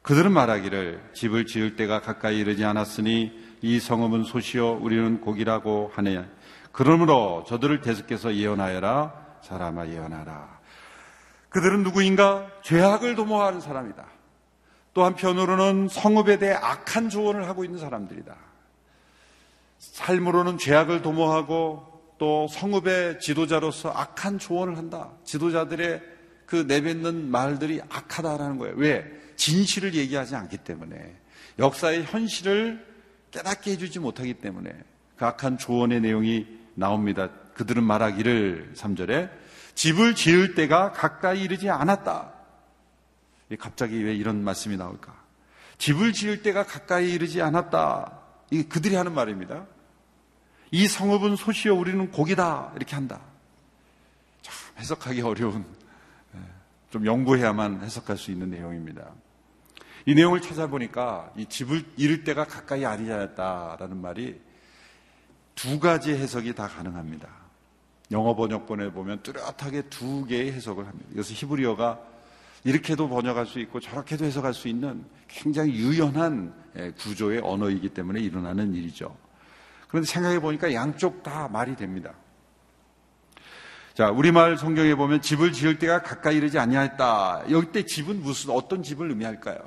그들은 0.04 0.32
말하기를 0.32 1.10
집을 1.14 1.46
지을 1.46 1.76
때가 1.76 2.02
가까이 2.02 2.38
이르지 2.40 2.64
않았으니 2.64 3.32
이 3.62 3.80
성읍은 3.80 4.24
소시요 4.24 4.74
우리는 4.74 5.22
고기라고 5.22 5.92
하네. 5.96 6.24
그러므로 6.72 7.44
저들을 7.48 7.82
대속해서 7.82 8.36
예언하여라 8.36 9.40
사람아 9.42 9.88
예언하라. 9.88 10.60
그들은 11.50 11.84
누구인가? 11.84 12.48
죄악을 12.62 13.16
도모하는 13.16 13.60
사람이다. 13.60 14.17
또 14.98 15.06
한편으로는 15.06 15.90
성읍에 15.90 16.40
대해 16.40 16.54
악한 16.54 17.10
조언을 17.10 17.48
하고 17.48 17.64
있는 17.64 17.78
사람들이다. 17.78 18.36
삶으로는 19.78 20.58
죄악을 20.58 21.04
도모하고 21.04 22.16
또 22.18 22.48
성읍의 22.48 23.20
지도자로서 23.20 23.92
악한 23.92 24.40
조언을 24.40 24.76
한다. 24.76 25.12
지도자들의 25.24 26.02
그 26.48 26.66
내뱉는 26.68 27.30
말들이 27.30 27.80
악하다라는 27.88 28.58
거예요. 28.58 28.74
왜? 28.76 29.06
진실을 29.36 29.94
얘기하지 29.94 30.36
않기 30.36 30.58
때문에. 30.58 31.16
역사의 31.60 32.06
현실을 32.06 32.84
깨닫게 33.30 33.74
해주지 33.74 34.00
못하기 34.00 34.34
때문에 34.34 34.72
그 35.16 35.26
악한 35.26 35.60
조언의 35.60 36.02
내용이 36.02 36.48
나옵니다. 36.74 37.30
그들은 37.54 37.84
말하기를 37.84 38.74
3절에 38.76 39.30
집을 39.76 40.16
지을 40.16 40.56
때가 40.56 40.92
가까이 40.92 41.44
이르지 41.44 41.70
않았다. 41.70 42.37
갑자기 43.56 44.04
왜 44.04 44.14
이런 44.14 44.44
말씀이 44.44 44.76
나올까? 44.76 45.16
집을 45.78 46.12
지을 46.12 46.42
때가 46.42 46.66
가까이 46.66 47.14
이르지 47.14 47.42
않았다. 47.42 48.20
이게 48.52 48.68
그들이 48.68 48.96
하는 48.96 49.14
말입니다. 49.14 49.66
이 50.72 50.88
성읍은 50.88 51.38
소시여 51.38 51.74
우리는 51.74 52.12
고기다. 52.12 52.74
이렇게 52.76 52.96
한다. 52.96 53.22
참 54.42 54.54
해석하기 54.78 55.22
어려운, 55.22 55.66
예, 56.36 56.40
좀 56.90 57.06
연구해야만 57.06 57.84
해석할 57.84 58.18
수 58.18 58.32
있는 58.32 58.50
내용입니다. 58.50 59.10
이 60.06 60.16
내용을 60.16 60.42
찾아보니까 60.42 61.32
이 61.36 61.46
집을 61.46 61.84
잃을 61.98 62.24
때가 62.24 62.46
가까이 62.46 62.86
아니하였다라는 62.86 64.02
말이 64.02 64.40
두 65.56 65.80
가지 65.80 66.14
해석이 66.14 66.56
다 66.56 66.68
가능합니다. 66.68 67.28
영어 68.12 68.36
번역본에 68.36 68.92
보면 68.92 69.22
뚜렷하게 69.24 69.90
두 69.90 70.26
개의 70.26 70.54
해석을 70.54 70.88
합니다. 70.88 71.10
그래서 71.12 71.34
히브리어가 71.34 72.00
이렇게도 72.68 73.08
번역할 73.08 73.46
수 73.46 73.60
있고 73.62 73.80
저렇게도 73.80 74.26
해석할 74.26 74.54
수 74.54 74.68
있는 74.68 75.06
굉장히 75.30 75.74
유연한 75.76 76.54
예, 76.76 76.92
구조의 76.92 77.40
언어이기 77.42 77.90
때문에 77.90 78.20
일어나는 78.20 78.74
일이죠. 78.74 79.16
그런데 79.88 80.06
생각해 80.06 80.42
보니까 80.42 80.74
양쪽 80.74 81.24
다 81.24 81.48
말이 81.48 81.78
됩니다. 81.78 82.14
자, 83.94 84.12
우리말 84.12 84.58
성경에 84.58 84.96
보면 84.96 85.22
집을 85.22 85.54
지을 85.54 85.80
때가 85.80 86.04
가까이 86.04 86.36
이르지 86.36 86.60
아니하였다. 86.60 87.46
여기 87.52 87.72
때 87.72 87.86
집은 87.86 88.22
무슨 88.22 88.50
어떤 88.50 88.84
집을 88.84 89.12
의미할까요? 89.12 89.58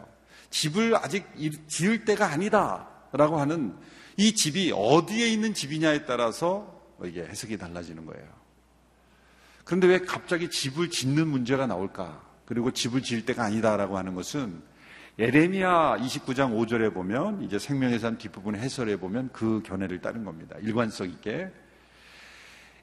집을 0.51 0.95
아직 0.95 1.25
지을 1.69 2.05
때가 2.05 2.27
아니다라고 2.27 3.41
하는 3.41 3.79
이 4.19 4.35
집이 4.35 4.73
어디에 4.77 5.27
있는 5.27 5.55
집이냐에 5.55 6.05
따라서 6.05 6.83
이게 7.03 7.23
해석이 7.23 7.57
달라지는 7.57 8.05
거예요. 8.05 8.29
그런데 9.65 9.87
왜 9.87 10.01
갑자기 10.01 10.51
집을 10.51 10.91
짓는 10.91 11.29
문제가 11.29 11.67
나올까? 11.67 12.30
그리고 12.51 12.73
집을 12.73 13.01
지을 13.01 13.25
때가 13.27 13.45
아니다라고 13.45 13.97
하는 13.97 14.17
것은 14.17 14.61
예레미야 15.21 15.99
29장 16.01 16.53
5절에 16.53 16.93
보면 16.93 17.45
이제 17.45 17.61
생명의 17.61 18.01
산 18.01 18.19
뒷부분 18.19 18.57
해설에 18.57 18.97
보면 18.97 19.31
그 19.33 19.63
견해를 19.65 20.01
따른 20.01 20.25
겁니다. 20.25 20.57
일관성 20.61 21.09
있게. 21.11 21.49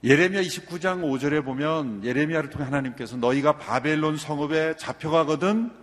예레미야 0.06 0.42
29장 0.42 1.02
5절에 1.02 1.44
보면 1.44 2.06
예레미야를 2.06 2.50
통해 2.50 2.64
하나님께서 2.64 3.18
너희가 3.18 3.58
바벨론 3.58 4.16
성읍에 4.16 4.78
잡혀가거든 4.78 5.74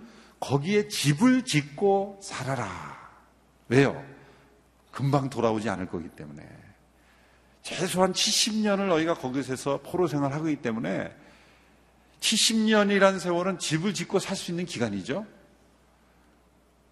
거기에 0.41 0.89
집을 0.89 1.43
짓고 1.43 2.21
살아라. 2.23 2.67
왜요? 3.69 4.03
금방 4.93 5.29
돌아오지 5.29 5.69
않을 5.69 5.89
거기 5.89 6.09
때문에. 6.09 6.43
최소한 7.61 8.15
70년을 8.15 8.89
너희가 8.89 9.13
거기서 9.13 9.83
포로 9.83 10.07
생활하고 10.07 10.49
있기 10.49 10.63
때문에 10.63 11.15
70년이라는 12.21 13.19
세월은 13.19 13.59
집을 13.59 13.95
짓고 13.95 14.19
살 14.19 14.37
수 14.37 14.51
있는 14.51 14.65
기간이죠. 14.67 15.27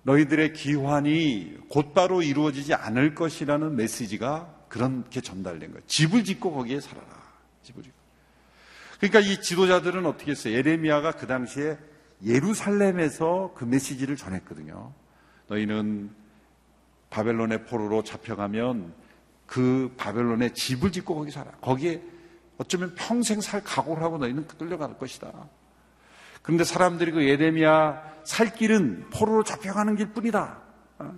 너희들의 0.04 0.52
기환이 0.52 1.56
곧바로 1.68 2.22
이루어지지 2.22 2.74
않을 2.74 3.14
것이라는 3.14 3.76
메시지가 3.76 4.66
그렇게 4.68 5.20
전달된 5.20 5.70
거예요. 5.70 5.87
집을 5.87 6.24
짓고 6.24 6.52
거기에 6.52 6.80
살아라. 6.80 7.06
집을 7.62 7.82
짓고. 7.82 7.96
그러니까 8.98 9.20
이 9.20 9.40
지도자들은 9.40 10.06
어떻게 10.06 10.32
했어요? 10.32 10.54
예레미야가 10.54 11.12
그 11.12 11.26
당시에 11.26 11.78
예루살렘에서 12.24 13.52
그 13.54 13.64
메시지를 13.64 14.16
전했거든요. 14.16 14.92
너희는 15.48 16.11
바벨론의 17.11 17.64
포로로 17.66 18.02
잡혀가면 18.02 18.94
그 19.46 19.92
바벨론에 19.96 20.52
집을 20.52 20.92
짓고 20.92 21.14
거기 21.14 21.30
살아. 21.30 21.50
거기에 21.61 22.02
어쩌면 22.58 22.94
평생 22.94 23.40
살 23.40 23.62
각오를 23.62 24.02
하고 24.02 24.18
너희는 24.18 24.46
끌려갈 24.46 24.98
것이다. 24.98 25.32
그런데 26.42 26.64
사람들이 26.64 27.12
그 27.12 27.26
예레미야 27.26 28.02
살 28.24 28.52
길은 28.52 29.10
포로로 29.10 29.44
잡혀가는 29.44 29.96
길뿐이다. 29.96 30.58
어, 30.98 31.14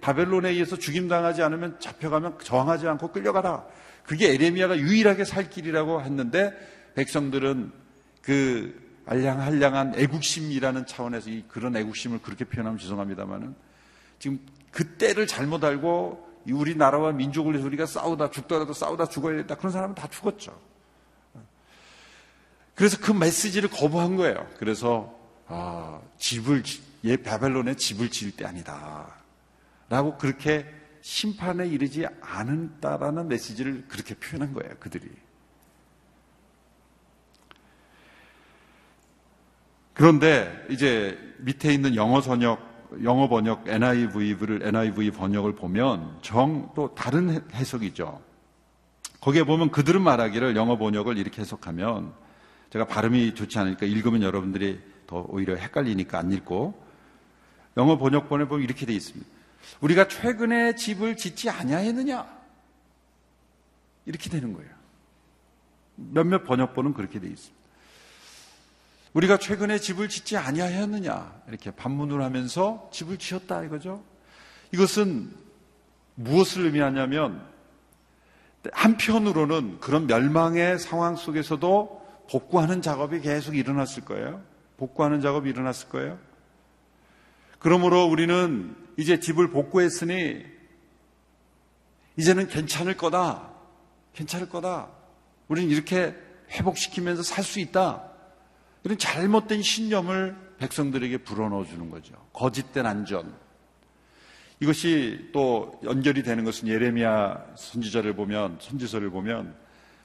바벨론에 0.00 0.50
의해서 0.50 0.76
죽임당하지 0.76 1.42
않으면 1.42 1.78
잡혀가면 1.80 2.38
저항하지 2.40 2.86
않고 2.88 3.12
끌려가라. 3.12 3.64
그게 4.04 4.32
예레미야가 4.32 4.78
유일하게 4.78 5.24
살 5.24 5.50
길이라고 5.50 6.02
했는데 6.02 6.52
백성들은 6.94 7.72
그 8.22 8.86
알량한량한 9.06 9.94
애국심이라는 9.96 10.86
차원에서 10.86 11.30
이 11.30 11.44
그런 11.48 11.76
애국심을 11.76 12.20
그렇게 12.22 12.44
표현하면 12.44 12.78
죄송합니다만은 12.78 13.54
지금 14.18 14.40
그때를 14.72 15.26
잘못 15.26 15.64
알고 15.64 16.25
우리나라와 16.52 17.12
민족을 17.12 17.52
위해서 17.52 17.66
우리가 17.66 17.86
싸우다 17.86 18.30
죽더라도 18.30 18.72
싸우다 18.72 19.06
죽어야 19.06 19.36
된다 19.36 19.54
그런 19.56 19.72
사람은 19.72 19.94
다 19.94 20.08
죽었죠. 20.08 20.58
그래서 22.74 22.98
그 23.00 23.10
메시지를 23.10 23.70
거부한 23.70 24.16
거예요. 24.16 24.46
그래서 24.58 25.18
아, 25.46 26.00
집을 26.18 26.62
예 27.04 27.16
바벨론에 27.16 27.74
집을 27.74 28.10
지을 28.10 28.32
때 28.32 28.44
아니다. 28.44 29.06
라고 29.88 30.18
그렇게 30.18 30.66
심판에 31.00 31.66
이르지 31.68 32.06
않은다라는 32.20 33.28
메시지를 33.28 33.86
그렇게 33.88 34.14
표현한 34.14 34.52
거예요. 34.52 34.74
그들이. 34.80 35.08
그런데 39.94 40.66
이제 40.68 41.18
밑에 41.38 41.72
있는 41.72 41.94
영어 41.96 42.20
번역, 42.20 42.60
영어 43.02 43.28
번역 43.28 43.68
NIV를 43.68 44.62
NIV 44.62 45.10
번역을 45.10 45.54
보면 45.54 46.18
정 46.22 46.70
또 46.74 46.94
다른 46.94 47.42
해석이죠. 47.52 48.20
거기에 49.20 49.44
보면 49.44 49.70
그들은 49.70 50.02
말하기를 50.02 50.56
영어 50.56 50.76
번역을 50.78 51.18
이렇게 51.18 51.40
해석하면 51.40 52.12
제가 52.70 52.86
발음이 52.86 53.34
좋지 53.34 53.58
않으니까 53.58 53.86
읽으면 53.86 54.22
여러분들이 54.22 54.80
더 55.06 55.24
오히려 55.28 55.56
헷갈리니까 55.56 56.18
안 56.18 56.32
읽고 56.32 56.82
영어 57.76 57.98
번역본에 57.98 58.46
보면 58.46 58.64
이렇게 58.64 58.86
돼 58.86 58.92
있습니다. 58.94 59.26
우리가 59.80 60.08
최근에 60.08 60.74
집을 60.76 61.16
짓지 61.16 61.50
아니하였느냐? 61.50 62.26
이렇게 64.06 64.30
되는 64.30 64.52
거예요. 64.52 64.70
몇몇 65.96 66.44
번역본은 66.44 66.94
그렇게 66.94 67.18
돼 67.18 67.26
있습니다. 67.28 67.55
우리가 69.16 69.38
최근에 69.38 69.78
집을 69.78 70.10
짓지 70.10 70.36
아니하였느냐 70.36 71.44
이렇게 71.48 71.70
반문을 71.70 72.22
하면서 72.22 72.90
집을 72.92 73.16
지었다 73.16 73.64
이거죠. 73.64 74.04
이것은 74.72 75.32
무엇을 76.16 76.66
의미하냐면 76.66 77.42
한편으로는 78.72 79.80
그런 79.80 80.06
멸망의 80.06 80.78
상황 80.78 81.16
속에서도 81.16 82.26
복구하는 82.30 82.82
작업이 82.82 83.20
계속 83.20 83.56
일어났을 83.56 84.04
거예요. 84.04 84.42
복구하는 84.76 85.22
작업이 85.22 85.48
일어났을 85.48 85.88
거예요. 85.88 86.18
그러므로 87.58 88.04
우리는 88.04 88.76
이제 88.98 89.18
집을 89.18 89.50
복구했으니 89.50 90.44
이제는 92.18 92.48
괜찮을 92.48 92.98
거다. 92.98 93.48
괜찮을 94.12 94.50
거다. 94.50 94.88
우리는 95.48 95.70
이렇게 95.70 96.14
회복시키면서 96.50 97.22
살 97.22 97.44
수 97.44 97.60
있다. 97.60 98.15
이런 98.86 98.96
잘못된 98.98 99.62
신념을 99.62 100.36
백성들에게 100.58 101.18
불어넣어 101.18 101.64
주는 101.64 101.90
거죠. 101.90 102.14
거짓된 102.32 102.86
안전. 102.86 103.34
이것이 104.60 105.30
또 105.32 105.80
연결이 105.82 106.22
되는 106.22 106.44
것은 106.44 106.68
예레미야 106.68 107.46
선지자를 107.56 108.14
보면 108.14 108.58
선지서를 108.60 109.10
보면 109.10 109.56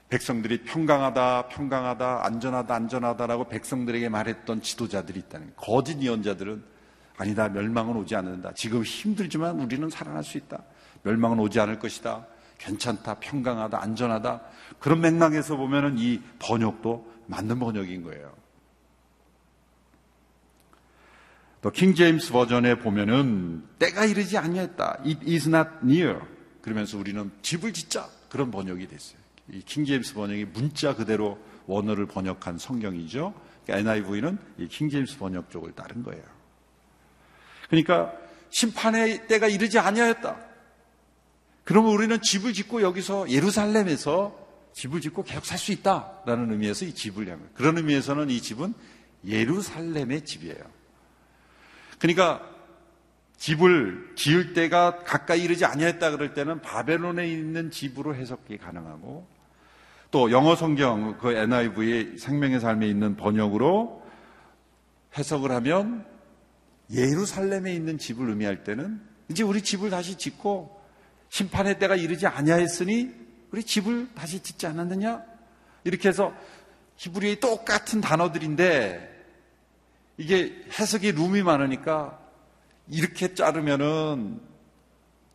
백성들이 0.09 0.63
평강하다, 0.63 1.49
평강하다, 1.49 2.25
안전하다, 2.25 2.73
안전하다라고 2.73 3.49
백성들에게 3.49 4.09
말했던 4.09 4.63
지도자들이 4.63 5.19
있다는 5.19 5.53
거예요. 5.55 5.57
거짓 5.57 6.01
예언자들은 6.01 6.63
아니다, 7.17 7.49
멸망은 7.49 7.95
오지 7.97 8.15
않는다. 8.15 8.51
지금 8.55 8.81
힘들지만 8.81 9.59
우리는 9.59 9.91
살아날 9.91 10.23
수 10.23 10.39
있다. 10.39 10.63
멸망은 11.03 11.37
오지 11.37 11.59
않을 11.59 11.77
것이다. 11.77 12.25
괜찮다, 12.57 13.19
평강하다, 13.19 13.79
안전하다. 13.79 14.41
그런 14.79 15.01
맥락에서 15.01 15.55
보면은 15.55 15.99
이 15.99 16.19
번역도 16.39 17.11
맞는 17.27 17.59
번역인 17.59 18.01
거예요. 18.01 18.40
또 21.61 21.69
킹제임스 21.69 22.31
버전에 22.31 22.75
보면은 22.75 23.63
때가 23.77 24.05
이르지 24.05 24.37
아니했다. 24.37 25.01
It 25.05 25.19
is 25.31 25.47
not 25.47 25.69
near. 25.83 26.19
그러면서 26.61 26.97
우리는 26.97 27.31
집을 27.41 27.73
짓자. 27.73 28.09
그런 28.29 28.49
번역이 28.49 28.87
됐어요. 28.87 29.19
이 29.51 29.61
킹제임스 29.61 30.13
번역이 30.15 30.45
문자 30.45 30.95
그대로 30.95 31.37
원어를 31.67 32.07
번역한 32.07 32.57
성경이죠. 32.57 33.33
그러니까 33.65 33.91
NIV는 33.91 34.37
이 34.57 34.67
킹제임스 34.67 35.17
번역 35.19 35.51
쪽을 35.51 35.73
따른 35.73 36.03
거예요. 36.03 36.23
그러니까 37.69 38.11
심판의 38.49 39.27
때가 39.27 39.47
이르지 39.47 39.77
아니하였다. 39.79 40.37
그러면 41.63 41.91
우리는 41.93 42.19
집을 42.21 42.53
짓고 42.53 42.81
여기서 42.81 43.29
예루살렘에서 43.29 44.35
집을 44.73 44.99
짓고 45.01 45.23
계속 45.23 45.45
살 45.45 45.57
수 45.59 45.71
있다라는 45.71 46.51
의미에서 46.51 46.85
이 46.85 46.93
집을 46.95 47.27
향해 47.27 47.43
그런 47.53 47.77
의미에서는 47.77 48.29
이 48.29 48.41
집은 48.41 48.73
예루살렘의 49.25 50.25
집이에요. 50.25 50.80
그러니까 52.01 52.41
집을 53.37 54.13
지을 54.15 54.53
때가 54.53 55.03
가까이 55.03 55.43
이르지 55.43 55.65
아니했다 55.65 56.11
그럴 56.11 56.33
때는 56.33 56.61
바벨론에 56.61 57.27
있는 57.27 57.69
집으로 57.69 58.15
해석이 58.15 58.57
가능하고 58.57 59.27
또 60.09 60.31
영어 60.31 60.55
성경 60.55 61.17
그 61.19 61.31
NIV의 61.31 62.17
생명의 62.17 62.59
삶에 62.59 62.87
있는 62.87 63.15
번역으로 63.15 64.03
해석을 65.17 65.51
하면 65.51 66.05
예루살렘에 66.91 67.73
있는 67.73 67.97
집을 67.97 68.29
의미할 68.29 68.63
때는 68.63 68.99
이제 69.29 69.43
우리 69.43 69.61
집을 69.61 69.91
다시 69.91 70.17
짓고 70.17 70.81
심판의 71.29 71.79
때가 71.79 71.95
이르지 71.95 72.27
아니하였으니 72.27 73.11
우리 73.51 73.63
집을 73.63 74.09
다시 74.15 74.41
짓지 74.41 74.65
않았느냐? 74.67 75.23
이렇게 75.83 76.09
해서 76.09 76.33
히브리의 76.97 77.39
똑같은 77.39 78.01
단어들인데 78.01 79.10
이게 80.21 80.55
해석이 80.79 81.13
룸이 81.13 81.41
많으니까 81.41 82.19
이렇게 82.87 83.33
자르면은 83.33 84.39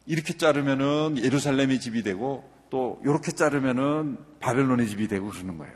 이렇게 0.07 0.37
자르면은 0.37 1.19
예루살렘의 1.19 1.81
집이 1.81 2.05
되고 2.05 2.49
또 2.71 3.01
이렇게 3.05 3.33
자르면은 3.33 4.17
바벨론의 4.39 4.87
집이 4.87 5.09
되고 5.09 5.29
그러는 5.29 5.59
거예요. 5.59 5.75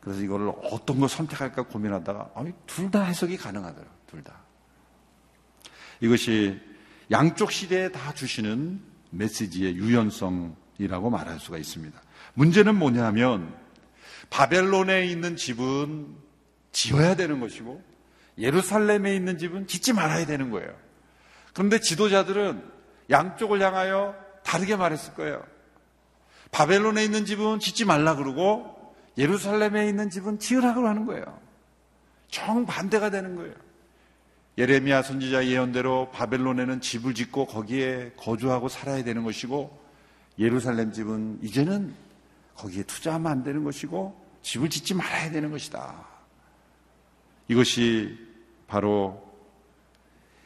그래서 0.00 0.20
이거를 0.20 0.52
어떤 0.70 1.00
걸 1.00 1.08
선택할까 1.08 1.64
고민하다가 1.64 2.30
둘 2.66 2.90
다 2.92 3.02
해석이 3.02 3.36
가능하더라고요. 3.36 3.96
둘 4.06 4.22
다. 4.22 4.40
이것이 6.00 6.60
양쪽 7.10 7.50
시대에 7.50 7.90
다 7.90 8.14
주시는 8.14 8.80
메시지의 9.10 9.74
유연성이라고 9.74 11.10
말할 11.10 11.40
수가 11.40 11.58
있습니다. 11.58 12.00
문제는 12.34 12.76
뭐냐면 12.76 13.52
바벨론에 14.30 15.06
있는 15.06 15.34
집은 15.34 16.25
지어야 16.76 17.16
되는 17.16 17.40
것이고 17.40 17.82
예루살렘에 18.36 19.16
있는 19.16 19.38
집은 19.38 19.66
짓지 19.66 19.94
말아야 19.94 20.26
되는 20.26 20.50
거예요. 20.50 20.68
그런데 21.54 21.80
지도자들은 21.80 22.62
양쪽을 23.08 23.62
향하여 23.62 24.14
다르게 24.44 24.76
말했을 24.76 25.14
거예요. 25.14 25.42
바벨론에 26.50 27.02
있는 27.02 27.24
집은 27.24 27.60
짓지 27.60 27.86
말라 27.86 28.14
그러고 28.14 28.94
예루살렘에 29.16 29.88
있는 29.88 30.10
집은 30.10 30.38
지으라고 30.38 30.86
하는 30.86 31.06
거예요. 31.06 31.24
정반대가 32.28 33.08
되는 33.08 33.36
거예요. 33.36 33.54
예레미야 34.58 35.00
선지자 35.00 35.46
예언대로 35.46 36.10
바벨론에는 36.10 36.82
집을 36.82 37.14
짓고 37.14 37.46
거기에 37.46 38.12
거주하고 38.18 38.68
살아야 38.68 39.02
되는 39.02 39.24
것이고 39.24 39.82
예루살렘 40.38 40.92
집은 40.92 41.38
이제는 41.42 41.94
거기에 42.54 42.82
투자하면 42.82 43.32
안 43.32 43.42
되는 43.42 43.64
것이고 43.64 44.14
집을 44.42 44.68
짓지 44.68 44.92
말아야 44.92 45.30
되는 45.30 45.50
것이다. 45.50 46.15
이것이 47.48 48.18
바로 48.66 49.24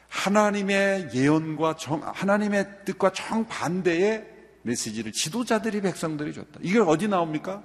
하나님의 0.09 1.11
예언과 1.15 1.77
정, 1.77 2.03
하나님의 2.05 2.85
뜻과 2.85 3.13
정반대의 3.13 4.27
메시지를 4.63 5.13
지도자들이 5.13 5.81
백성들이 5.81 6.35
줬다. 6.35 6.61
이게 6.63 6.79
어디 6.79 7.09
나옵니까? 7.09 7.63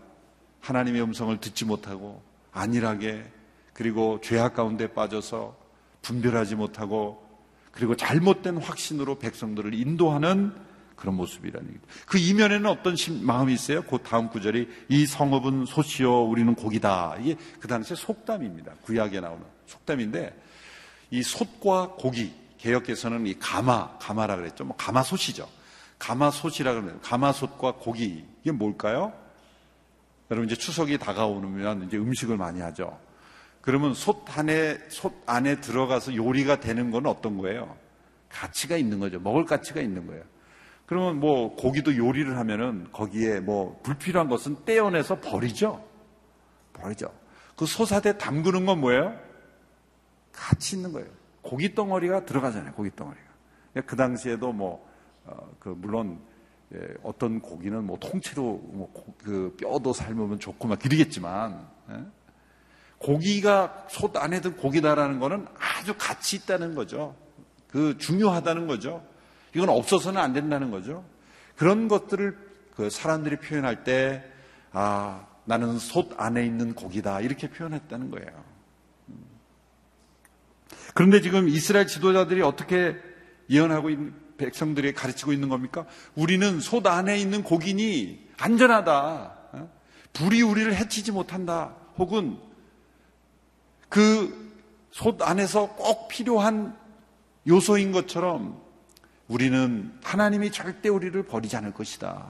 하나님의 0.62 1.02
음성을 1.02 1.38
듣지 1.40 1.66
못하고 1.66 2.22
안일하게 2.52 3.24
그리고 3.74 4.20
죄악 4.22 4.56
가운데 4.56 4.88
빠져서 4.88 5.58
분별하지 6.02 6.56
못하고 6.56 7.24
그리고 7.72 7.96
잘못된 7.96 8.58
확신으로 8.58 9.20
백성들을 9.20 9.74
인도하는 9.74 10.56
그런 10.96 11.16
모습이라는 11.16 11.68
얘기죠. 11.68 11.86
그 12.06 12.18
이면에는 12.18 12.66
어떤 12.68 12.96
마음이 13.22 13.54
있어요? 13.54 13.84
그 13.84 13.98
다음 14.00 14.30
구절이 14.30 14.70
이 14.90 15.06
성읍은 15.06 15.66
소시요 15.66 16.24
우리는 16.24 16.56
고기다. 16.56 17.18
이게 17.22 17.36
그 17.60 17.68
당시에 17.68 17.96
속담입니다. 17.96 18.74
구약에 18.84 19.20
나오는 19.20 19.44
속담인데 19.68 20.34
이 21.12 21.24
솥과 21.24 21.96
고기 21.98 22.34
개혁에서는 22.58 23.28
이 23.28 23.38
가마 23.38 23.98
가마라 24.00 24.38
그랬죠. 24.38 24.64
뭐 24.64 24.76
가마솥이죠. 24.76 25.48
가마솥이라 26.00 26.74
그러면 26.74 27.00
가마솥과 27.02 27.74
고기 27.74 28.26
이게 28.42 28.52
뭘까요? 28.52 29.14
여러분 30.32 30.50
이제 30.50 30.56
추석이 30.56 30.98
다가오면 30.98 31.88
이제 31.88 31.98
음식을 31.98 32.38
많이 32.38 32.62
하죠. 32.62 33.00
그러면 33.62 33.94
솥 33.94 34.26
안에 34.38 34.78
솥 34.90 35.24
안에 35.26 35.62
들어가서 35.62 36.16
요리가 36.16 36.60
되는 36.60 36.92
건 36.92 37.06
어떤 37.06 37.38
거예요? 37.38 37.76
가치가 38.30 38.78
있는 38.78 39.00
거죠. 39.00 39.20
먹을 39.20 39.46
가치가 39.46 39.82
있는 39.82 40.08
거예요. 40.08 40.24
그러면 40.86 41.20
뭐 41.20 41.56
고기도 41.56 41.96
요리를 41.96 42.38
하면은 42.38 42.88
거기에 42.92 43.40
뭐 43.40 43.80
불필요한 43.84 44.30
것은 44.30 44.66
떼어내서 44.66 45.20
버리죠. 45.20 45.84
버리죠. 46.74 47.12
그 47.56 47.66
소사대 47.66 48.18
담그는 48.18 48.66
건 48.66 48.82
뭐예요? 48.82 49.18
같이 50.32 50.76
있는 50.76 50.92
거예요. 50.92 51.08
고기 51.42 51.74
덩어리가 51.74 52.26
들어가잖아요. 52.26 52.74
고기 52.74 52.94
덩어리가. 52.96 53.26
그 53.86 53.96
당시에도 53.96 54.52
뭐, 54.52 54.88
어, 55.26 55.50
그 55.60 55.70
물론 55.70 56.20
예, 56.74 56.80
어떤 57.04 57.40
고기는 57.40 57.84
뭐 57.84 57.98
통째로 58.00 58.58
뭐그 58.64 59.58
뼈도 59.60 59.94
삶으면 59.94 60.40
좋고 60.40 60.68
막 60.68 60.80
그러겠지만 60.80 61.68
예? 61.92 62.06
고기가 62.98 63.86
솥 63.90 64.18
안에 64.18 64.42
든 64.42 64.56
고기다라는 64.56 65.20
거는 65.20 65.46
아주 65.60 65.94
가치 65.98 66.38
있다는 66.38 66.74
거죠. 66.74 67.16
그 67.68 67.98
중요하다는 67.98 68.68
거죠. 68.68 69.06
이건 69.56 69.70
없어서는 69.70 70.22
안 70.22 70.34
된다는 70.34 70.70
거죠. 70.70 71.04
그런 71.56 71.88
것들을 71.88 72.38
그 72.76 72.90
사람들이 72.90 73.38
표현할 73.38 73.84
때, 73.84 74.24
아, 74.72 75.26
나는 75.46 75.80
솥 75.80 76.14
안에 76.18 76.46
있는 76.46 76.76
고기다. 76.76 77.22
이렇게 77.22 77.50
표현했다는 77.50 78.12
거예요. 78.12 78.44
그런데 80.94 81.22
지금 81.22 81.48
이스라엘 81.48 81.88
지도자들이 81.88 82.42
어떻게 82.42 82.96
예언하고 83.50 83.90
있는, 83.90 84.14
백성들이 84.38 84.94
가르치고 84.94 85.32
있는 85.32 85.48
겁니까? 85.48 85.86
우리는 86.14 86.60
솥 86.60 86.86
안에 86.86 87.18
있는 87.18 87.42
고기니 87.42 88.28
안전하다. 88.38 89.38
어? 89.54 89.70
불이 90.12 90.42
우리를 90.42 90.76
해치지 90.76 91.14
못한다. 91.14 91.76
혹은 91.98 92.38
그 93.88 94.46
솥 94.96 95.22
안에서 95.22 95.76
꼭 95.76 96.08
필요한 96.08 96.74
요소인 97.46 97.92
것처럼 97.92 98.62
우리는 99.28 99.92
하나님이 100.04 100.52
절대 100.52 100.90
우리를 100.90 101.22
버리지 101.24 101.58
않을 101.58 101.74
것이다. 101.74 102.28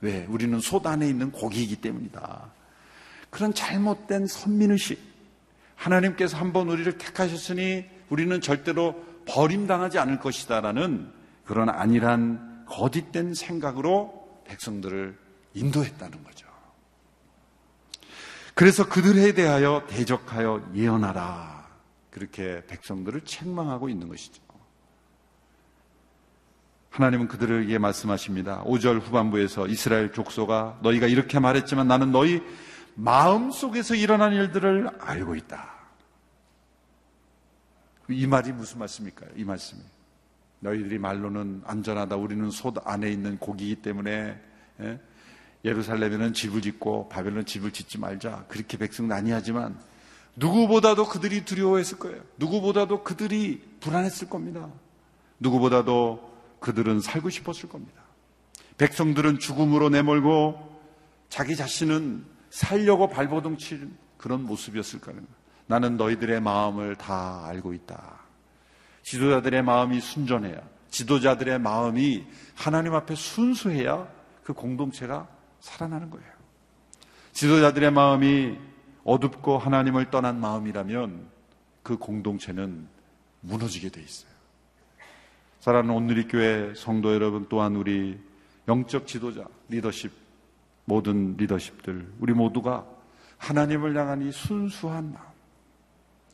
왜? 0.00 0.24
우리는 0.28 0.58
솥 0.60 0.86
안에 0.86 1.08
있는 1.08 1.30
고기이기 1.32 1.76
때문이다. 1.76 2.50
그런 3.30 3.52
잘못된 3.52 4.26
선민의식. 4.26 4.98
하나님께서 5.74 6.36
한번 6.36 6.68
우리를 6.68 6.98
택하셨으니 6.98 7.84
우리는 8.08 8.40
절대로 8.40 9.04
버림당하지 9.26 9.98
않을 9.98 10.18
것이다라는 10.18 11.12
그런 11.44 11.68
안일한 11.68 12.64
거짓된 12.66 13.34
생각으로 13.34 14.42
백성들을 14.46 15.16
인도했다는 15.54 16.24
거죠. 16.24 16.48
그래서 18.54 18.88
그들에 18.88 19.32
대하여 19.32 19.86
대적하여 19.88 20.72
예언하라. 20.74 21.68
그렇게 22.10 22.64
백성들을 22.66 23.20
책망하고 23.20 23.88
있는 23.88 24.08
것이죠. 24.08 24.42
하나님은 26.98 27.28
그들에게 27.28 27.78
말씀하십니다. 27.78 28.64
5절 28.64 29.00
후반부에서 29.00 29.68
이스라엘 29.68 30.12
족소가 30.12 30.80
너희가 30.82 31.06
이렇게 31.06 31.38
말했지만 31.38 31.86
나는 31.86 32.10
너희 32.10 32.42
마음 32.96 33.52
속에서 33.52 33.94
일어난 33.94 34.32
일들을 34.32 34.90
알고 34.98 35.36
있다. 35.36 35.74
이 38.08 38.26
말이 38.26 38.50
무슨 38.50 38.80
말씀일까요? 38.80 39.30
이 39.36 39.44
말씀이. 39.44 39.80
너희들이 40.58 40.98
말로는 40.98 41.62
안전하다. 41.66 42.16
우리는 42.16 42.50
솥 42.50 42.74
안에 42.84 43.08
있는 43.12 43.38
고기이기 43.38 43.76
때문에 43.76 44.36
예? 44.80 45.00
예루살렘에는 45.64 46.32
집을 46.32 46.62
짓고 46.62 47.08
바벨론 47.10 47.46
집을 47.46 47.70
짓지 47.70 47.98
말자. 47.98 48.46
그렇게 48.48 48.76
백성 48.76 49.06
난이하지만 49.06 49.78
누구보다도 50.34 51.06
그들이 51.06 51.44
두려워했을 51.44 51.98
거예요. 52.00 52.22
누구보다도 52.38 53.04
그들이 53.04 53.62
불안했을 53.78 54.28
겁니다. 54.28 54.68
누구보다도 55.38 56.37
그들은 56.60 57.00
살고 57.00 57.30
싶었을 57.30 57.68
겁니다. 57.68 58.02
백성들은 58.78 59.38
죽음으로 59.38 59.88
내몰고 59.88 60.80
자기 61.28 61.56
자신은 61.56 62.24
살려고 62.50 63.08
발버둥 63.08 63.58
치는 63.58 63.96
그런 64.16 64.44
모습이었을 64.44 65.00
거예요. 65.00 65.20
나는 65.66 65.96
너희들의 65.96 66.40
마음을 66.40 66.96
다 66.96 67.44
알고 67.46 67.74
있다. 67.74 68.18
지도자들의 69.02 69.62
마음이 69.62 70.00
순전해야, 70.00 70.60
지도자들의 70.90 71.58
마음이 71.60 72.24
하나님 72.54 72.94
앞에 72.94 73.14
순수해야 73.14 74.08
그 74.42 74.52
공동체가 74.52 75.28
살아나는 75.60 76.10
거예요. 76.10 76.26
지도자들의 77.32 77.90
마음이 77.92 78.58
어둡고 79.04 79.58
하나님을 79.58 80.10
떠난 80.10 80.40
마음이라면 80.40 81.28
그 81.82 81.96
공동체는 81.96 82.88
무너지게 83.40 83.90
돼 83.90 84.02
있어요. 84.02 84.30
사랑하는 85.68 85.94
온누리 85.94 86.28
교회 86.28 86.72
성도 86.74 87.12
여러분 87.12 87.44
또한 87.50 87.76
우리 87.76 88.18
영적 88.66 89.06
지도자, 89.06 89.44
리더십, 89.68 90.10
모든 90.86 91.36
리더십들, 91.36 92.10
우리 92.20 92.32
모두가 92.32 92.86
하나님을 93.36 93.94
향한 93.94 94.22
이 94.22 94.32
순수한 94.32 95.12
마음, 95.12 95.26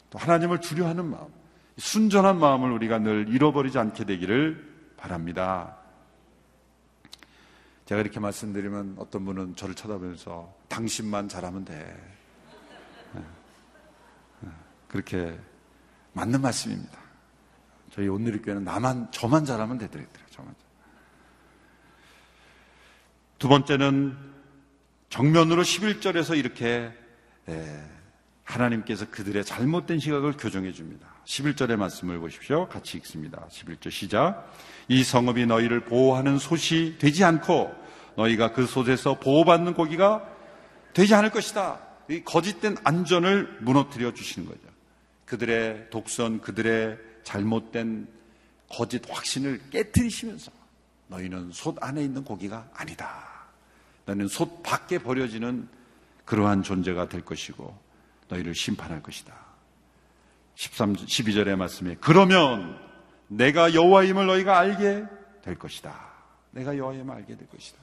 또 0.09 0.21
하나님을 0.21 0.61
두려워하는 0.61 1.07
마음, 1.07 1.27
순전한 1.79 2.39
마음을 2.39 2.71
우리가 2.71 3.01
늘 3.01 3.29
잃어버리지 3.29 3.77
않게 3.77 4.05
되기를 4.05 4.93
바랍니다. 4.97 5.79
제가 7.87 8.03
이렇게 8.03 8.21
말씀드리면 8.21 8.99
어떤 9.01 9.25
분은 9.25 9.57
저를 9.57 9.75
쳐다보면서 9.75 10.55
당신만 10.69 11.27
잘하면 11.27 11.65
돼. 11.65 11.75
네. 13.15 13.21
네. 14.43 14.51
그렇게 14.87 15.37
맞는 16.13 16.41
말씀입니다. 16.41 17.04
저희 17.95 18.09
온누리교회는 18.09 18.65
나만, 18.65 19.13
저만 19.13 19.45
잘하면 19.45 19.79
되더라고요. 19.79 20.13
저만. 20.31 20.53
두 23.39 23.47
번째는 23.47 24.17
정면으로 25.11 25.63
11절에서 25.63 26.37
이렇게 26.37 26.93
하나님께서 28.43 29.09
그들의 29.11 29.45
잘못된 29.45 30.01
시각을 30.01 30.33
교정해 30.33 30.73
줍니다. 30.73 31.07
11절의 31.25 31.77
말씀을 31.77 32.19
보십시오. 32.19 32.69
같이 32.69 32.97
읽습니다. 32.97 33.47
11절 33.49 33.93
시작. 33.93 34.53
이 34.89 35.05
성읍이 35.05 35.47
너희를 35.47 35.85
보호하는 35.85 36.39
솥이 36.39 36.99
되지 36.99 37.23
않고 37.23 37.73
너희가 38.17 38.53
그 38.55 38.67
솥에서 38.67 39.21
보호받는 39.21 39.75
고기가 39.75 40.29
되지 40.95 41.15
않을 41.15 41.31
것이다. 41.31 41.79
이 42.11 42.25
거짓된 42.25 42.77
안전을 42.83 43.59
무너뜨려 43.61 44.15
주시는 44.15 44.49
거죠. 44.49 44.67
그들의 45.27 45.91
독선, 45.91 46.41
그들의 46.41 47.14
잘못된 47.25 48.09
거짓 48.71 49.03
확신을 49.09 49.61
깨뜨리시면서 49.71 50.51
너희는 51.09 51.51
솥 51.53 51.77
안에 51.83 52.03
있는 52.03 52.25
고기가 52.25 52.69
아니다. 52.75 53.25
너희는 54.07 54.29
솥 54.29 54.63
밖에 54.63 54.99
버려지는 54.99 55.69
그러한 56.25 56.63
존재가 56.63 57.09
될 57.09 57.25
것이고 57.25 57.77
너희를 58.29 58.55
심판할 58.55 59.03
것이다. 59.03 59.35
13, 60.57 60.95
12절의 60.95 61.57
말씀에 61.57 61.97
그러면 62.01 62.79
내가 63.29 63.75
여호와임을 63.75 64.27
너희가 64.27 64.59
알게 64.59 65.05
될 65.43 65.59
것이다. 65.59 66.13
내가 66.53 66.77
여호와임을 66.77 67.15
알게 67.15 67.37
될 67.37 67.49
것이다. 67.49 67.79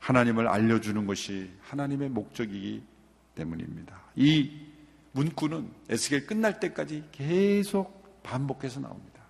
하나님을 0.00 0.48
알려주는 0.48 1.06
것이 1.06 1.50
하나님의 1.62 2.08
목적이기 2.08 2.82
때문입니다. 3.34 4.00
이 4.16 4.67
문구는 5.18 5.68
에스겔 5.88 6.26
끝날 6.26 6.60
때까지 6.60 7.04
계속 7.10 8.22
반복해서 8.22 8.78
나옵니다. 8.78 9.22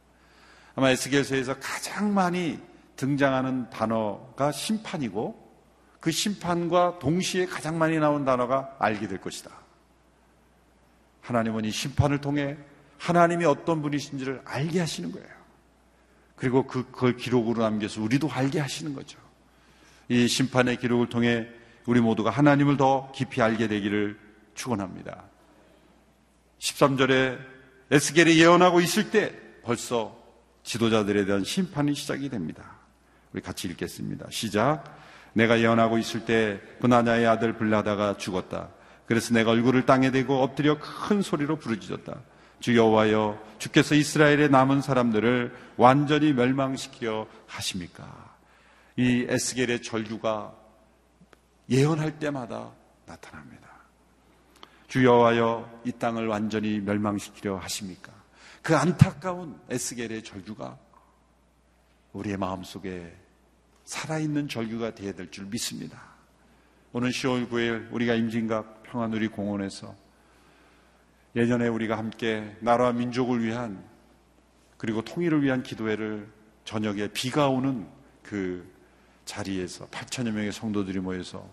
아마 0.75 0.91
에스겔서에서 0.91 1.59
가장 1.61 2.13
많이 2.13 2.59
등장하는 2.97 3.71
단어가 3.71 4.53
심판이고 4.53 5.49
그 6.01 6.11
심판과 6.11 6.99
동시에 6.99 7.47
가장 7.47 7.79
많이 7.79 7.99
나온 7.99 8.25
단어가 8.25 8.77
알게 8.79 9.09
될 9.09 9.21
것이다. 9.21 9.51
하나님은 11.23 11.65
이 11.65 11.71
심판을 11.71 12.21
통해 12.21 12.57
하나님이 12.99 13.45
어떤 13.45 13.81
분이신지를 13.81 14.43
알게 14.45 14.81
하시는 14.81 15.11
거예요. 15.11 15.29
그리고 16.37 16.67
그, 16.67 16.91
그걸 16.91 17.17
기록으로 17.17 17.63
남겨서 17.63 18.03
우리도 18.03 18.31
알게 18.31 18.61
하시는 18.61 18.95
거죠. 18.95 19.19
이 20.09 20.29
심판의 20.29 20.77
기록을 20.77 21.09
통해 21.09 21.49
우리 21.87 22.01
모두가 22.01 22.31
하나님을 22.31 22.77
더 22.77 23.11
깊이 23.13 23.41
알게 23.43 23.69
되기를 23.69 24.19
축원합니다. 24.55 25.25
13절에 26.59 27.39
에스겔이 27.91 28.39
예언하고 28.41 28.81
있을 28.81 29.11
때 29.11 29.35
벌써 29.63 30.17
지도자들에 30.63 31.25
대한 31.25 31.45
심판이 31.45 31.95
시작이 31.95 32.29
됩니다. 32.29 32.79
우리 33.33 33.43
같이 33.43 33.69
읽겠습니다. 33.69 34.27
시작. 34.31 34.85
내가 35.33 35.61
예언하고 35.61 35.99
있을 35.99 36.25
때 36.25 36.61
그나냐의 36.81 37.27
아들 37.27 37.55
블라다가 37.57 38.17
죽었다. 38.17 38.71
그래서 39.07 39.33
내가 39.33 39.53
얼굴을 39.53 39.87
땅에 39.87 40.11
대고 40.11 40.43
엎드려 40.43 40.79
큰 40.79 41.23
소리로 41.23 41.57
부르짖었다. 41.57 42.21
주 42.61 42.77
여호와여 42.77 43.41
주께서 43.59 43.95
이스라엘의 43.95 44.51
남은 44.51 44.83
사람들을 44.83 45.55
완전히 45.77 46.33
멸망시키려 46.33 47.27
하십니까? 47.47 48.37
이 48.97 49.27
에스겔의 49.29 49.83
절규가 49.83 50.55
예언할 51.71 52.19
때마다 52.19 52.73
나타납니다. 53.07 53.68
주 54.89 55.05
여호와여 55.05 55.83
이 55.85 55.93
땅을 55.93 56.27
완전히 56.29 56.81
멸망시키려 56.81 57.59
하십니까? 57.59 58.11
그 58.63 58.75
안타까운 58.75 59.61
에스겔의 59.69 60.25
절규가 60.25 60.79
우리의 62.15 62.39
마음속에 62.39 63.15
살아있는 63.85 64.49
절규가 64.49 64.95
되어야 64.95 65.13
될 65.13 65.31
줄 65.31 65.45
믿습니다. 65.47 66.03
오늘 66.93 67.11
10월 67.11 67.51
9일 67.51 67.93
우리가 67.93 68.15
임진각 68.15 68.83
평화누리 68.85 69.29
공원에서 69.29 69.95
예전에 71.37 71.69
우리가 71.69 71.99
함께 71.99 72.57
나라와 72.61 72.93
민족을 72.93 73.45
위한 73.45 73.85
그리고 74.79 75.03
통일을 75.03 75.43
위한 75.43 75.63
기도회를 75.63 76.27
저녁에 76.65 77.09
비가 77.09 77.49
오는 77.49 77.87
그 78.23 78.67
자리에서 79.27 79.87
8천여 79.89 80.31
명의 80.31 80.51
성도들이 80.51 81.01
모여서 81.01 81.47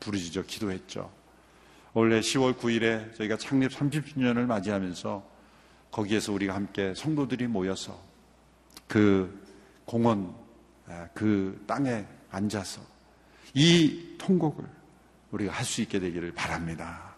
부르짖어 0.00 0.42
기도했죠. 0.42 1.21
원래 1.94 2.20
10월 2.20 2.56
9일에 2.56 3.14
저희가 3.16 3.36
창립 3.36 3.70
30주년을 3.70 4.46
맞이하면서 4.46 5.30
거기에서 5.90 6.32
우리가 6.32 6.54
함께 6.54 6.94
성도들이 6.94 7.46
모여서 7.48 8.00
그 8.88 9.42
공원 9.84 10.34
아, 10.86 11.08
그 11.12 11.62
땅에 11.66 12.06
앉아서 12.30 12.80
이 13.54 14.16
통곡을 14.18 14.64
우리가 15.32 15.52
할 15.52 15.64
수 15.64 15.82
있게 15.82 16.00
되기를 16.00 16.32
바랍니다. 16.32 17.14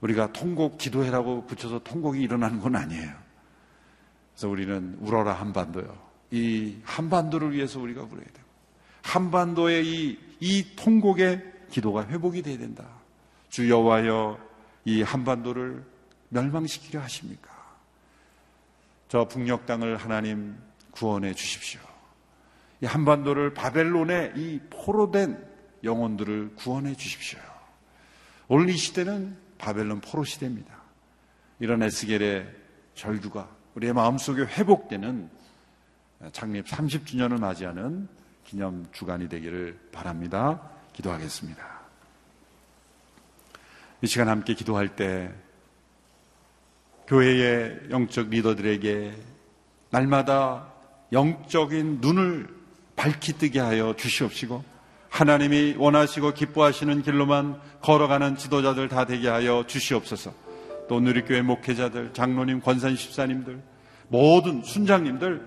우리가 0.00 0.32
통곡 0.32 0.78
기도해라고 0.78 1.46
붙여서 1.46 1.80
통곡이 1.84 2.20
일어나는 2.20 2.60
건 2.60 2.74
아니에요. 2.74 3.12
그래서 4.32 4.48
우리는 4.48 4.96
울어라 5.00 5.34
한반도요. 5.34 5.96
이 6.30 6.78
한반도를 6.84 7.52
위해서 7.52 7.78
우리가 7.80 8.02
울어야 8.02 8.24
되고 8.24 8.48
한반도의 9.02 9.86
이, 9.86 10.18
이 10.40 10.66
통곡의 10.74 11.52
기도가 11.70 12.06
회복이 12.08 12.42
돼야 12.42 12.58
된다. 12.58 13.01
주 13.52 13.68
여호와여 13.68 14.38
이 14.86 15.02
한반도를 15.02 15.84
멸망시키려 16.30 17.02
하십니까? 17.02 17.50
저 19.08 19.28
북녘 19.28 19.66
땅을 19.66 19.98
하나님 19.98 20.56
구원해 20.90 21.34
주십시오. 21.34 21.78
이 22.80 22.86
한반도를 22.86 23.52
바벨론의 23.52 24.32
이 24.36 24.58
포로된 24.70 25.46
영혼들을 25.84 26.54
구원해 26.56 26.94
주십시오. 26.94 27.38
오늘 28.48 28.70
이 28.70 28.76
시대는 28.76 29.36
바벨론 29.58 30.00
포로 30.00 30.24
시대입니다. 30.24 30.74
이런 31.60 31.82
에스겔의 31.82 32.50
절규가 32.94 33.50
우리의 33.74 33.92
마음속에 33.92 34.44
회복되는 34.44 35.28
창립 36.32 36.64
30주년을 36.64 37.38
맞이하는 37.38 38.08
기념 38.44 38.86
주간이 38.92 39.28
되기를 39.28 39.90
바랍니다. 39.92 40.70
기도하겠습니다. 40.94 41.81
이 44.02 44.06
시간 44.08 44.28
함께 44.28 44.54
기도할 44.54 44.88
때 44.96 45.30
교회의 47.06 47.82
영적 47.90 48.30
리더들에게 48.30 49.12
날마다 49.90 50.72
영적인 51.12 51.98
눈을 52.00 52.48
밝히 52.96 53.34
뜨게 53.34 53.60
하여 53.60 53.94
주시옵시고 53.96 54.64
하나님이 55.08 55.76
원하시고 55.78 56.32
기뻐하시는 56.32 57.02
길로만 57.02 57.60
걸어가는 57.80 58.36
지도자들 58.36 58.88
다 58.88 59.04
되게 59.04 59.28
하여 59.28 59.64
주시옵소서. 59.66 60.32
또 60.88 60.98
누리교회 60.98 61.42
목회자들, 61.42 62.12
장로님, 62.12 62.60
권산 62.60 62.96
십사님들, 62.96 63.62
모든 64.08 64.62
순장님들, 64.64 65.46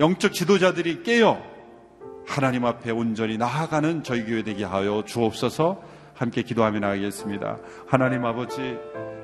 영적 0.00 0.32
지도자들이 0.32 1.04
깨어 1.04 1.40
하나님 2.26 2.64
앞에 2.64 2.90
온전히 2.90 3.36
나아가는 3.36 4.02
저희 4.02 4.24
교회 4.24 4.42
되게 4.42 4.64
하여 4.64 5.04
주옵소서. 5.06 5.93
함께 6.14 6.42
기도하며 6.42 6.80
나가겠습니다. 6.80 7.58
하나님 7.88 8.24
아버지 8.24 8.78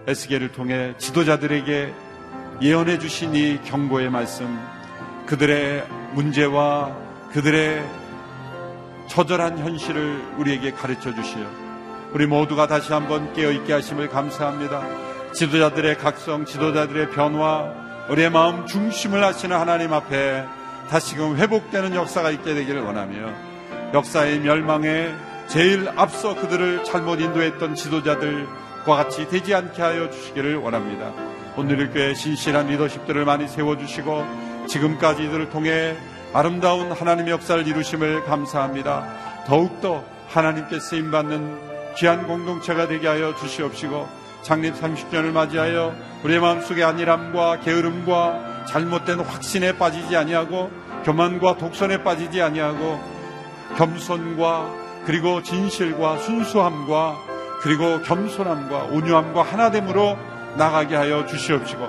에스겔을 0.07 0.53
통해 0.53 0.95
지도자들에게 0.99 1.93
예언해 2.63 2.99
주신 2.99 3.35
이 3.35 3.61
경고의 3.65 4.11
말씀 4.11 4.59
그들의 5.27 5.87
문제와 6.15 6.97
그들의 7.33 7.85
처절한 9.09 9.59
현실을 9.59 10.21
우리에게 10.39 10.73
가르쳐 10.73 11.15
주시어 11.15 11.47
우리 12.13 12.27
모두가 12.27 12.67
다시 12.67 12.93
한번 12.93 13.33
깨어있게 13.35 13.73
하심을 13.73 14.09
감사합니다. 14.09 14.83
지도자들의 15.33 15.99
각성, 15.99 16.45
지도자들의 16.45 17.11
변화, 17.11 17.73
우리의 18.09 18.31
마음 18.31 18.67
중심을 18.67 19.23
하시는 19.23 19.57
하나님 19.57 19.93
앞에 19.93 20.45
다시금 20.91 21.37
회복되는 21.37 21.95
역사가 21.95 22.31
있게 22.33 22.55
되기를 22.55 22.83
원하며 22.83 23.33
역사의 23.95 24.41
멸망에 24.41 25.15
제일 25.51 25.91
앞서 25.97 26.37
그들을 26.37 26.85
잘못 26.85 27.21
인도했던 27.21 27.75
지도자들과 27.75 28.85
같이 28.85 29.29
되지 29.29 29.53
않게 29.53 29.83
하여 29.83 30.09
주시기를 30.09 30.55
원합니다. 30.55 31.13
오늘 31.57 31.91
교회 31.91 32.15
신실한 32.15 32.69
리더십들을 32.69 33.25
많이 33.25 33.49
세워주시고 33.49 34.67
지금까지 34.69 35.25
이들을 35.25 35.51
통해 35.51 35.97
아름다운 36.33 36.93
하나님의 36.93 37.33
역사를 37.33 37.67
이루심을 37.67 38.27
감사합니다. 38.27 39.45
더욱더 39.49 40.05
하나님께 40.29 40.79
쓰임받는 40.79 41.95
귀한 41.97 42.29
공동체가 42.29 42.87
되게 42.87 43.09
하여 43.09 43.35
주시옵시고 43.35 44.09
창립 44.43 44.75
30년을 44.75 45.33
맞이하여 45.33 45.97
우리의 46.23 46.39
마음속에 46.39 46.85
안일함과 46.85 47.59
게으름과 47.59 48.67
잘못된 48.69 49.19
확신에 49.19 49.77
빠지지 49.77 50.17
아니하고 50.17 50.71
교만과 51.05 51.57
독선에 51.57 52.05
빠지지 52.05 52.41
아니하고 52.41 53.01
겸손과 53.77 54.80
그리고 55.07 55.43
진실과 55.43 56.19
순수함과 56.19 57.17
그리고 57.61 58.01
겸손함과 58.03 58.85
온유함과 58.85 59.43
하나됨으로 59.43 60.17
나가게 60.57 60.97
하여 60.97 61.27
주시옵시고 61.27 61.89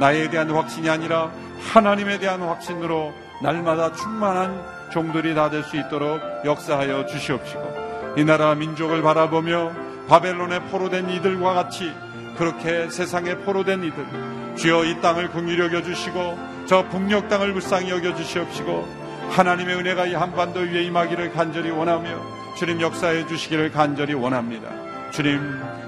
나에 0.00 0.28
대한 0.30 0.50
확신이 0.50 0.88
아니라 0.90 1.30
하나님에 1.72 2.18
대한 2.18 2.40
확신으로 2.42 3.12
날마다 3.42 3.92
충만한 3.92 4.62
종들이 4.90 5.34
다 5.34 5.48
될 5.48 5.62
수 5.62 5.76
있도록 5.76 6.20
역사하여 6.44 7.06
주시옵시고 7.06 8.14
이 8.18 8.24
나라 8.24 8.54
민족을 8.54 9.00
바라보며 9.02 9.72
바벨론에 10.08 10.60
포로된 10.66 11.08
이들과 11.10 11.54
같이 11.54 11.92
그렇게 12.36 12.90
세상에 12.90 13.36
포로된 13.38 13.84
이들 13.84 14.54
주여 14.56 14.84
이 14.84 15.00
땅을 15.00 15.30
긍휼히 15.30 15.58
여겨 15.58 15.82
주시고 15.82 16.38
저 16.66 16.86
북녘 16.88 17.28
땅을 17.28 17.52
불쌍히 17.52 17.90
여겨 17.90 18.14
주시옵시고 18.16 19.02
하나님의 19.30 19.76
은혜가 19.76 20.06
이 20.06 20.14
한반도 20.14 20.60
위에 20.60 20.82
임하기를 20.84 21.32
간절히 21.32 21.70
원하며 21.70 22.41
주님 22.62 22.80
역사해 22.80 23.26
주시기를 23.26 23.72
간절히 23.72 24.14
원합니다. 24.14 24.70
주님 25.10 25.40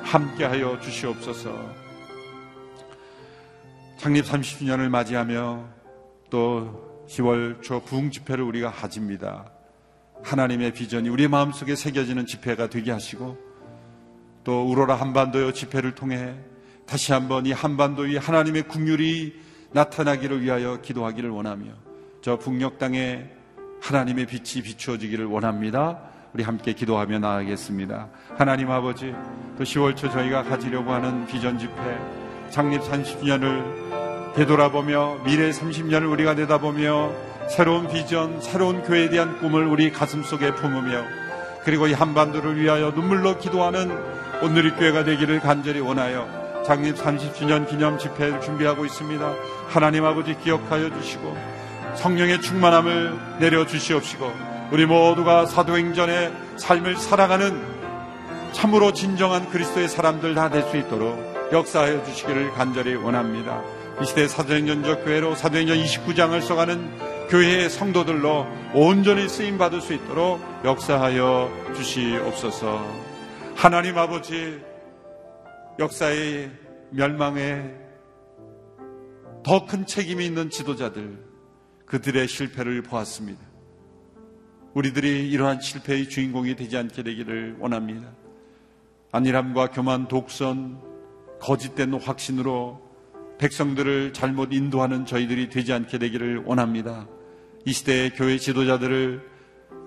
함께하여 0.03 0.81
주시옵소서. 0.81 1.73
창립 3.97 4.25
30주년을 4.25 4.89
맞이하며 4.89 5.69
또 6.31 7.05
10월 7.09 7.63
초 7.63 7.79
부흥 7.79 8.11
집회를 8.11 8.43
우리가 8.43 8.73
가집니다. 8.73 9.53
하나님의 10.25 10.73
비전이 10.73 11.09
우리 11.11 11.29
마음속에 11.29 11.77
새겨지는 11.77 12.27
집회가 12.27 12.69
되게 12.69 12.91
하시고 12.91 13.39
또 14.43 14.69
우로라 14.69 14.97
한반도요 14.97 15.53
집회를 15.53 15.95
통해 15.95 16.35
다시 16.87 17.13
한번 17.13 17.47
이 17.47 17.53
한반도 17.53 18.03
위 18.03 18.17
하나님의 18.17 18.65
국률이 18.65 19.41
나타나기를 19.71 20.43
위하여 20.43 20.81
기도하기를 20.81 21.31
원하며 21.31 21.67
저 22.21 22.37
북녘 22.37 22.81
땅에 22.81 23.31
하나님의 23.81 24.27
빛이 24.27 24.65
비추어지기를 24.65 25.27
원합니다. 25.27 26.14
우리 26.35 26.43
함께 26.43 26.73
기도하며 26.73 27.21
나아가겠습니다. 27.21 28.09
하나님 28.37 28.69
아버지, 28.69 29.15
또 29.57 29.63
10월 29.63 29.95
초 29.95 30.11
저희가 30.11 30.43
가지려고 30.43 30.93
하는 30.93 31.27
비전 31.27 31.61
집회, 31.61 31.73
창립 32.51 32.83
30년을 32.83 34.35
되돌아보며 34.35 35.19
미래 35.25 35.51
30년을 35.51 36.11
우리가 36.11 36.35
내다보며 36.35 37.13
새로운 37.49 37.87
비전, 37.87 38.41
새로운 38.41 38.83
교회에 38.83 39.11
대한 39.11 39.39
꿈을 39.39 39.69
우리 39.69 39.93
가슴 39.93 40.25
속에 40.25 40.57
품으며 40.57 41.05
그리고 41.63 41.87
이 41.87 41.93
한반도를 41.93 42.61
위하여 42.61 42.91
눈물로 42.91 43.39
기도하는 43.39 43.97
오늘의 44.43 44.73
교회가 44.73 45.05
되기를 45.05 45.39
간절히 45.39 45.79
원하여 45.79 46.29
장립 46.67 46.97
30주년 46.97 47.69
기념 47.69 47.97
집회를 47.97 48.41
준비하고 48.41 48.85
있습니다. 48.85 49.35
하나님 49.69 50.05
아버지 50.05 50.37
기억하여 50.41 50.93
주시고 51.01 51.37
성령의 51.95 52.41
충만함을 52.41 53.39
내려 53.39 53.65
주시옵시고 53.65 54.54
우리 54.73 54.87
모두가 54.87 55.47
사도행전의 55.47 56.33
삶을 56.57 56.97
살아가는 56.97 57.63
참으로 58.53 58.93
진정한 58.93 59.49
그리스도의 59.51 59.89
사람들 59.89 60.35
다 60.35 60.49
될 60.49 60.63
수 60.71 60.77
있도록 60.77 61.35
역사하여 61.53 62.05
주시기를 62.05 62.53
간절히 62.53 62.95
원합니다. 62.95 63.63
이 64.01 64.07
시대 64.07 64.27
사도행전적 64.27 65.05
교회로 65.05 65.35
사도행전 65.35 65.77
29장을 65.79 66.41
써가는 66.41 67.29
교회의 67.29 67.71
성도들로 67.71 68.47
온전히 68.75 69.29
쓰임 69.29 69.59
받을 69.59 69.81
수 69.81 69.93
있도록 69.93 70.41
역사하여 70.65 71.51
주시옵소서. 71.77 72.85
하나님 73.55 73.99
아버지 73.99 74.61
역사의 75.79 76.51
멸망에 76.91 77.71
더 79.45 79.67
큰 79.67 79.85
책임이 79.87 80.25
있는 80.25 80.49
지도자들 80.51 81.19
그들의 81.87 82.27
실패를 82.29 82.83
보았습니다. 82.83 83.54
우리들이 84.75 85.31
이러한 85.31 85.61
실패의 85.61 86.09
주인공이 86.09 86.57
되지 86.57 86.77
않게 86.77 87.03
되기를 87.05 87.57
원합니다. 87.61 88.11
안일함과 89.13 89.71
교만, 89.71 90.09
독선, 90.09 90.81
거짓된 91.41 91.95
확신으로 91.95 92.83
백성들을 93.39 94.13
잘못 94.13 94.53
인도하는 94.53 95.07
저희들이 95.07 95.49
되지 95.49 95.73
않게 95.73 95.99
되기를 95.99 96.45
원합니다. 96.45 97.07
이 97.65 97.73
시대의 97.73 98.11
교회 98.11 98.37
지도자들을 98.37 99.23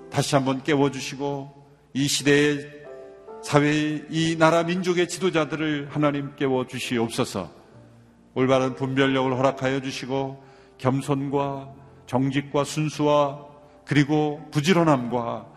다시 0.10 0.36
한번 0.36 0.64
깨워주시고 0.64 1.66
이 1.94 2.08
시대의 2.08 2.78
사회의 3.44 4.06
이 4.10 4.38
나라 4.38 4.64
민족의 4.64 5.08
지도자들을 5.08 5.90
하나님 5.92 6.36
깨워주시옵소서 6.36 7.52
올바른 8.34 8.76
분별력을 8.76 9.36
허락하여 9.38 9.82
주시고 9.82 10.44
겸손과 10.78 11.74
정직과 12.06 12.64
순수와 12.64 13.57
그리고 13.88 14.46
부지런함과 14.52 15.48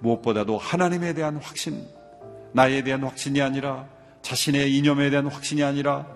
무엇보다도 0.00 0.58
하나님에 0.58 1.14
대한 1.14 1.38
확신, 1.38 1.86
나에 2.52 2.82
대한 2.82 3.02
확신이 3.02 3.40
아니라 3.40 3.86
자신의 4.22 4.76
이념에 4.76 5.08
대한 5.10 5.26
확신이 5.26 5.62
아니라 5.62 6.06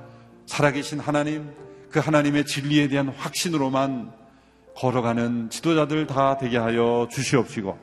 살아계신 0.46 1.00
하나님, 1.00 1.50
그 1.90 2.00
하나님의 2.00 2.44
진리에 2.44 2.88
대한 2.88 3.08
확신으로만 3.08 4.12
걸어가는 4.76 5.50
지도자들 5.50 6.06
다 6.06 6.36
되게 6.36 6.58
하여 6.58 7.08
주시옵시고 7.10 7.78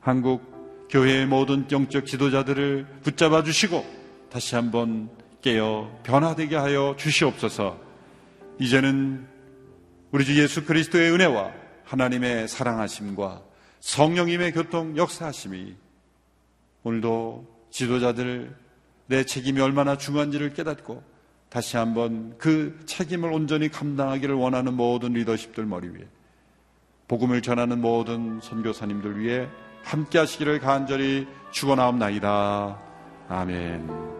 한국 0.00 0.88
교회의 0.88 1.26
모든 1.26 1.66
영적 1.70 2.06
지도자들을 2.06 2.86
붙잡아 3.02 3.42
주시고 3.42 3.84
다시 4.30 4.54
한번 4.54 5.10
깨어 5.42 5.90
변화되게 6.04 6.56
하여 6.56 6.94
주시옵소서. 6.96 7.78
이제는 8.60 9.26
우리 10.10 10.24
주 10.24 10.40
예수 10.40 10.64
그리스도의 10.64 11.12
은혜와 11.12 11.50
하나님의 11.90 12.46
사랑하심과 12.46 13.42
성령님의 13.80 14.52
교통 14.52 14.96
역사하심이 14.96 15.74
오늘도 16.84 17.46
지도자들 17.70 18.54
내 19.06 19.24
책임이 19.24 19.60
얼마나 19.60 19.98
중요한지를 19.98 20.54
깨닫고 20.54 21.02
다시 21.48 21.76
한번 21.76 22.38
그 22.38 22.78
책임을 22.86 23.32
온전히 23.32 23.68
감당하기를 23.68 24.36
원하는 24.36 24.74
모든 24.74 25.14
리더십들 25.14 25.66
머리 25.66 25.88
위에 25.88 26.06
복음을 27.08 27.42
전하는 27.42 27.80
모든 27.80 28.40
선교사님들 28.40 29.18
위해 29.18 29.48
함께 29.82 30.18
하시기를 30.18 30.60
간절히 30.60 31.26
축원하옵나이다. 31.50 32.78
아멘. 33.28 34.19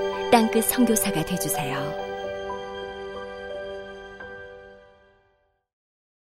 땅끝 0.31 0.63
성교사가 0.63 1.25
되주세요. 1.25 2.10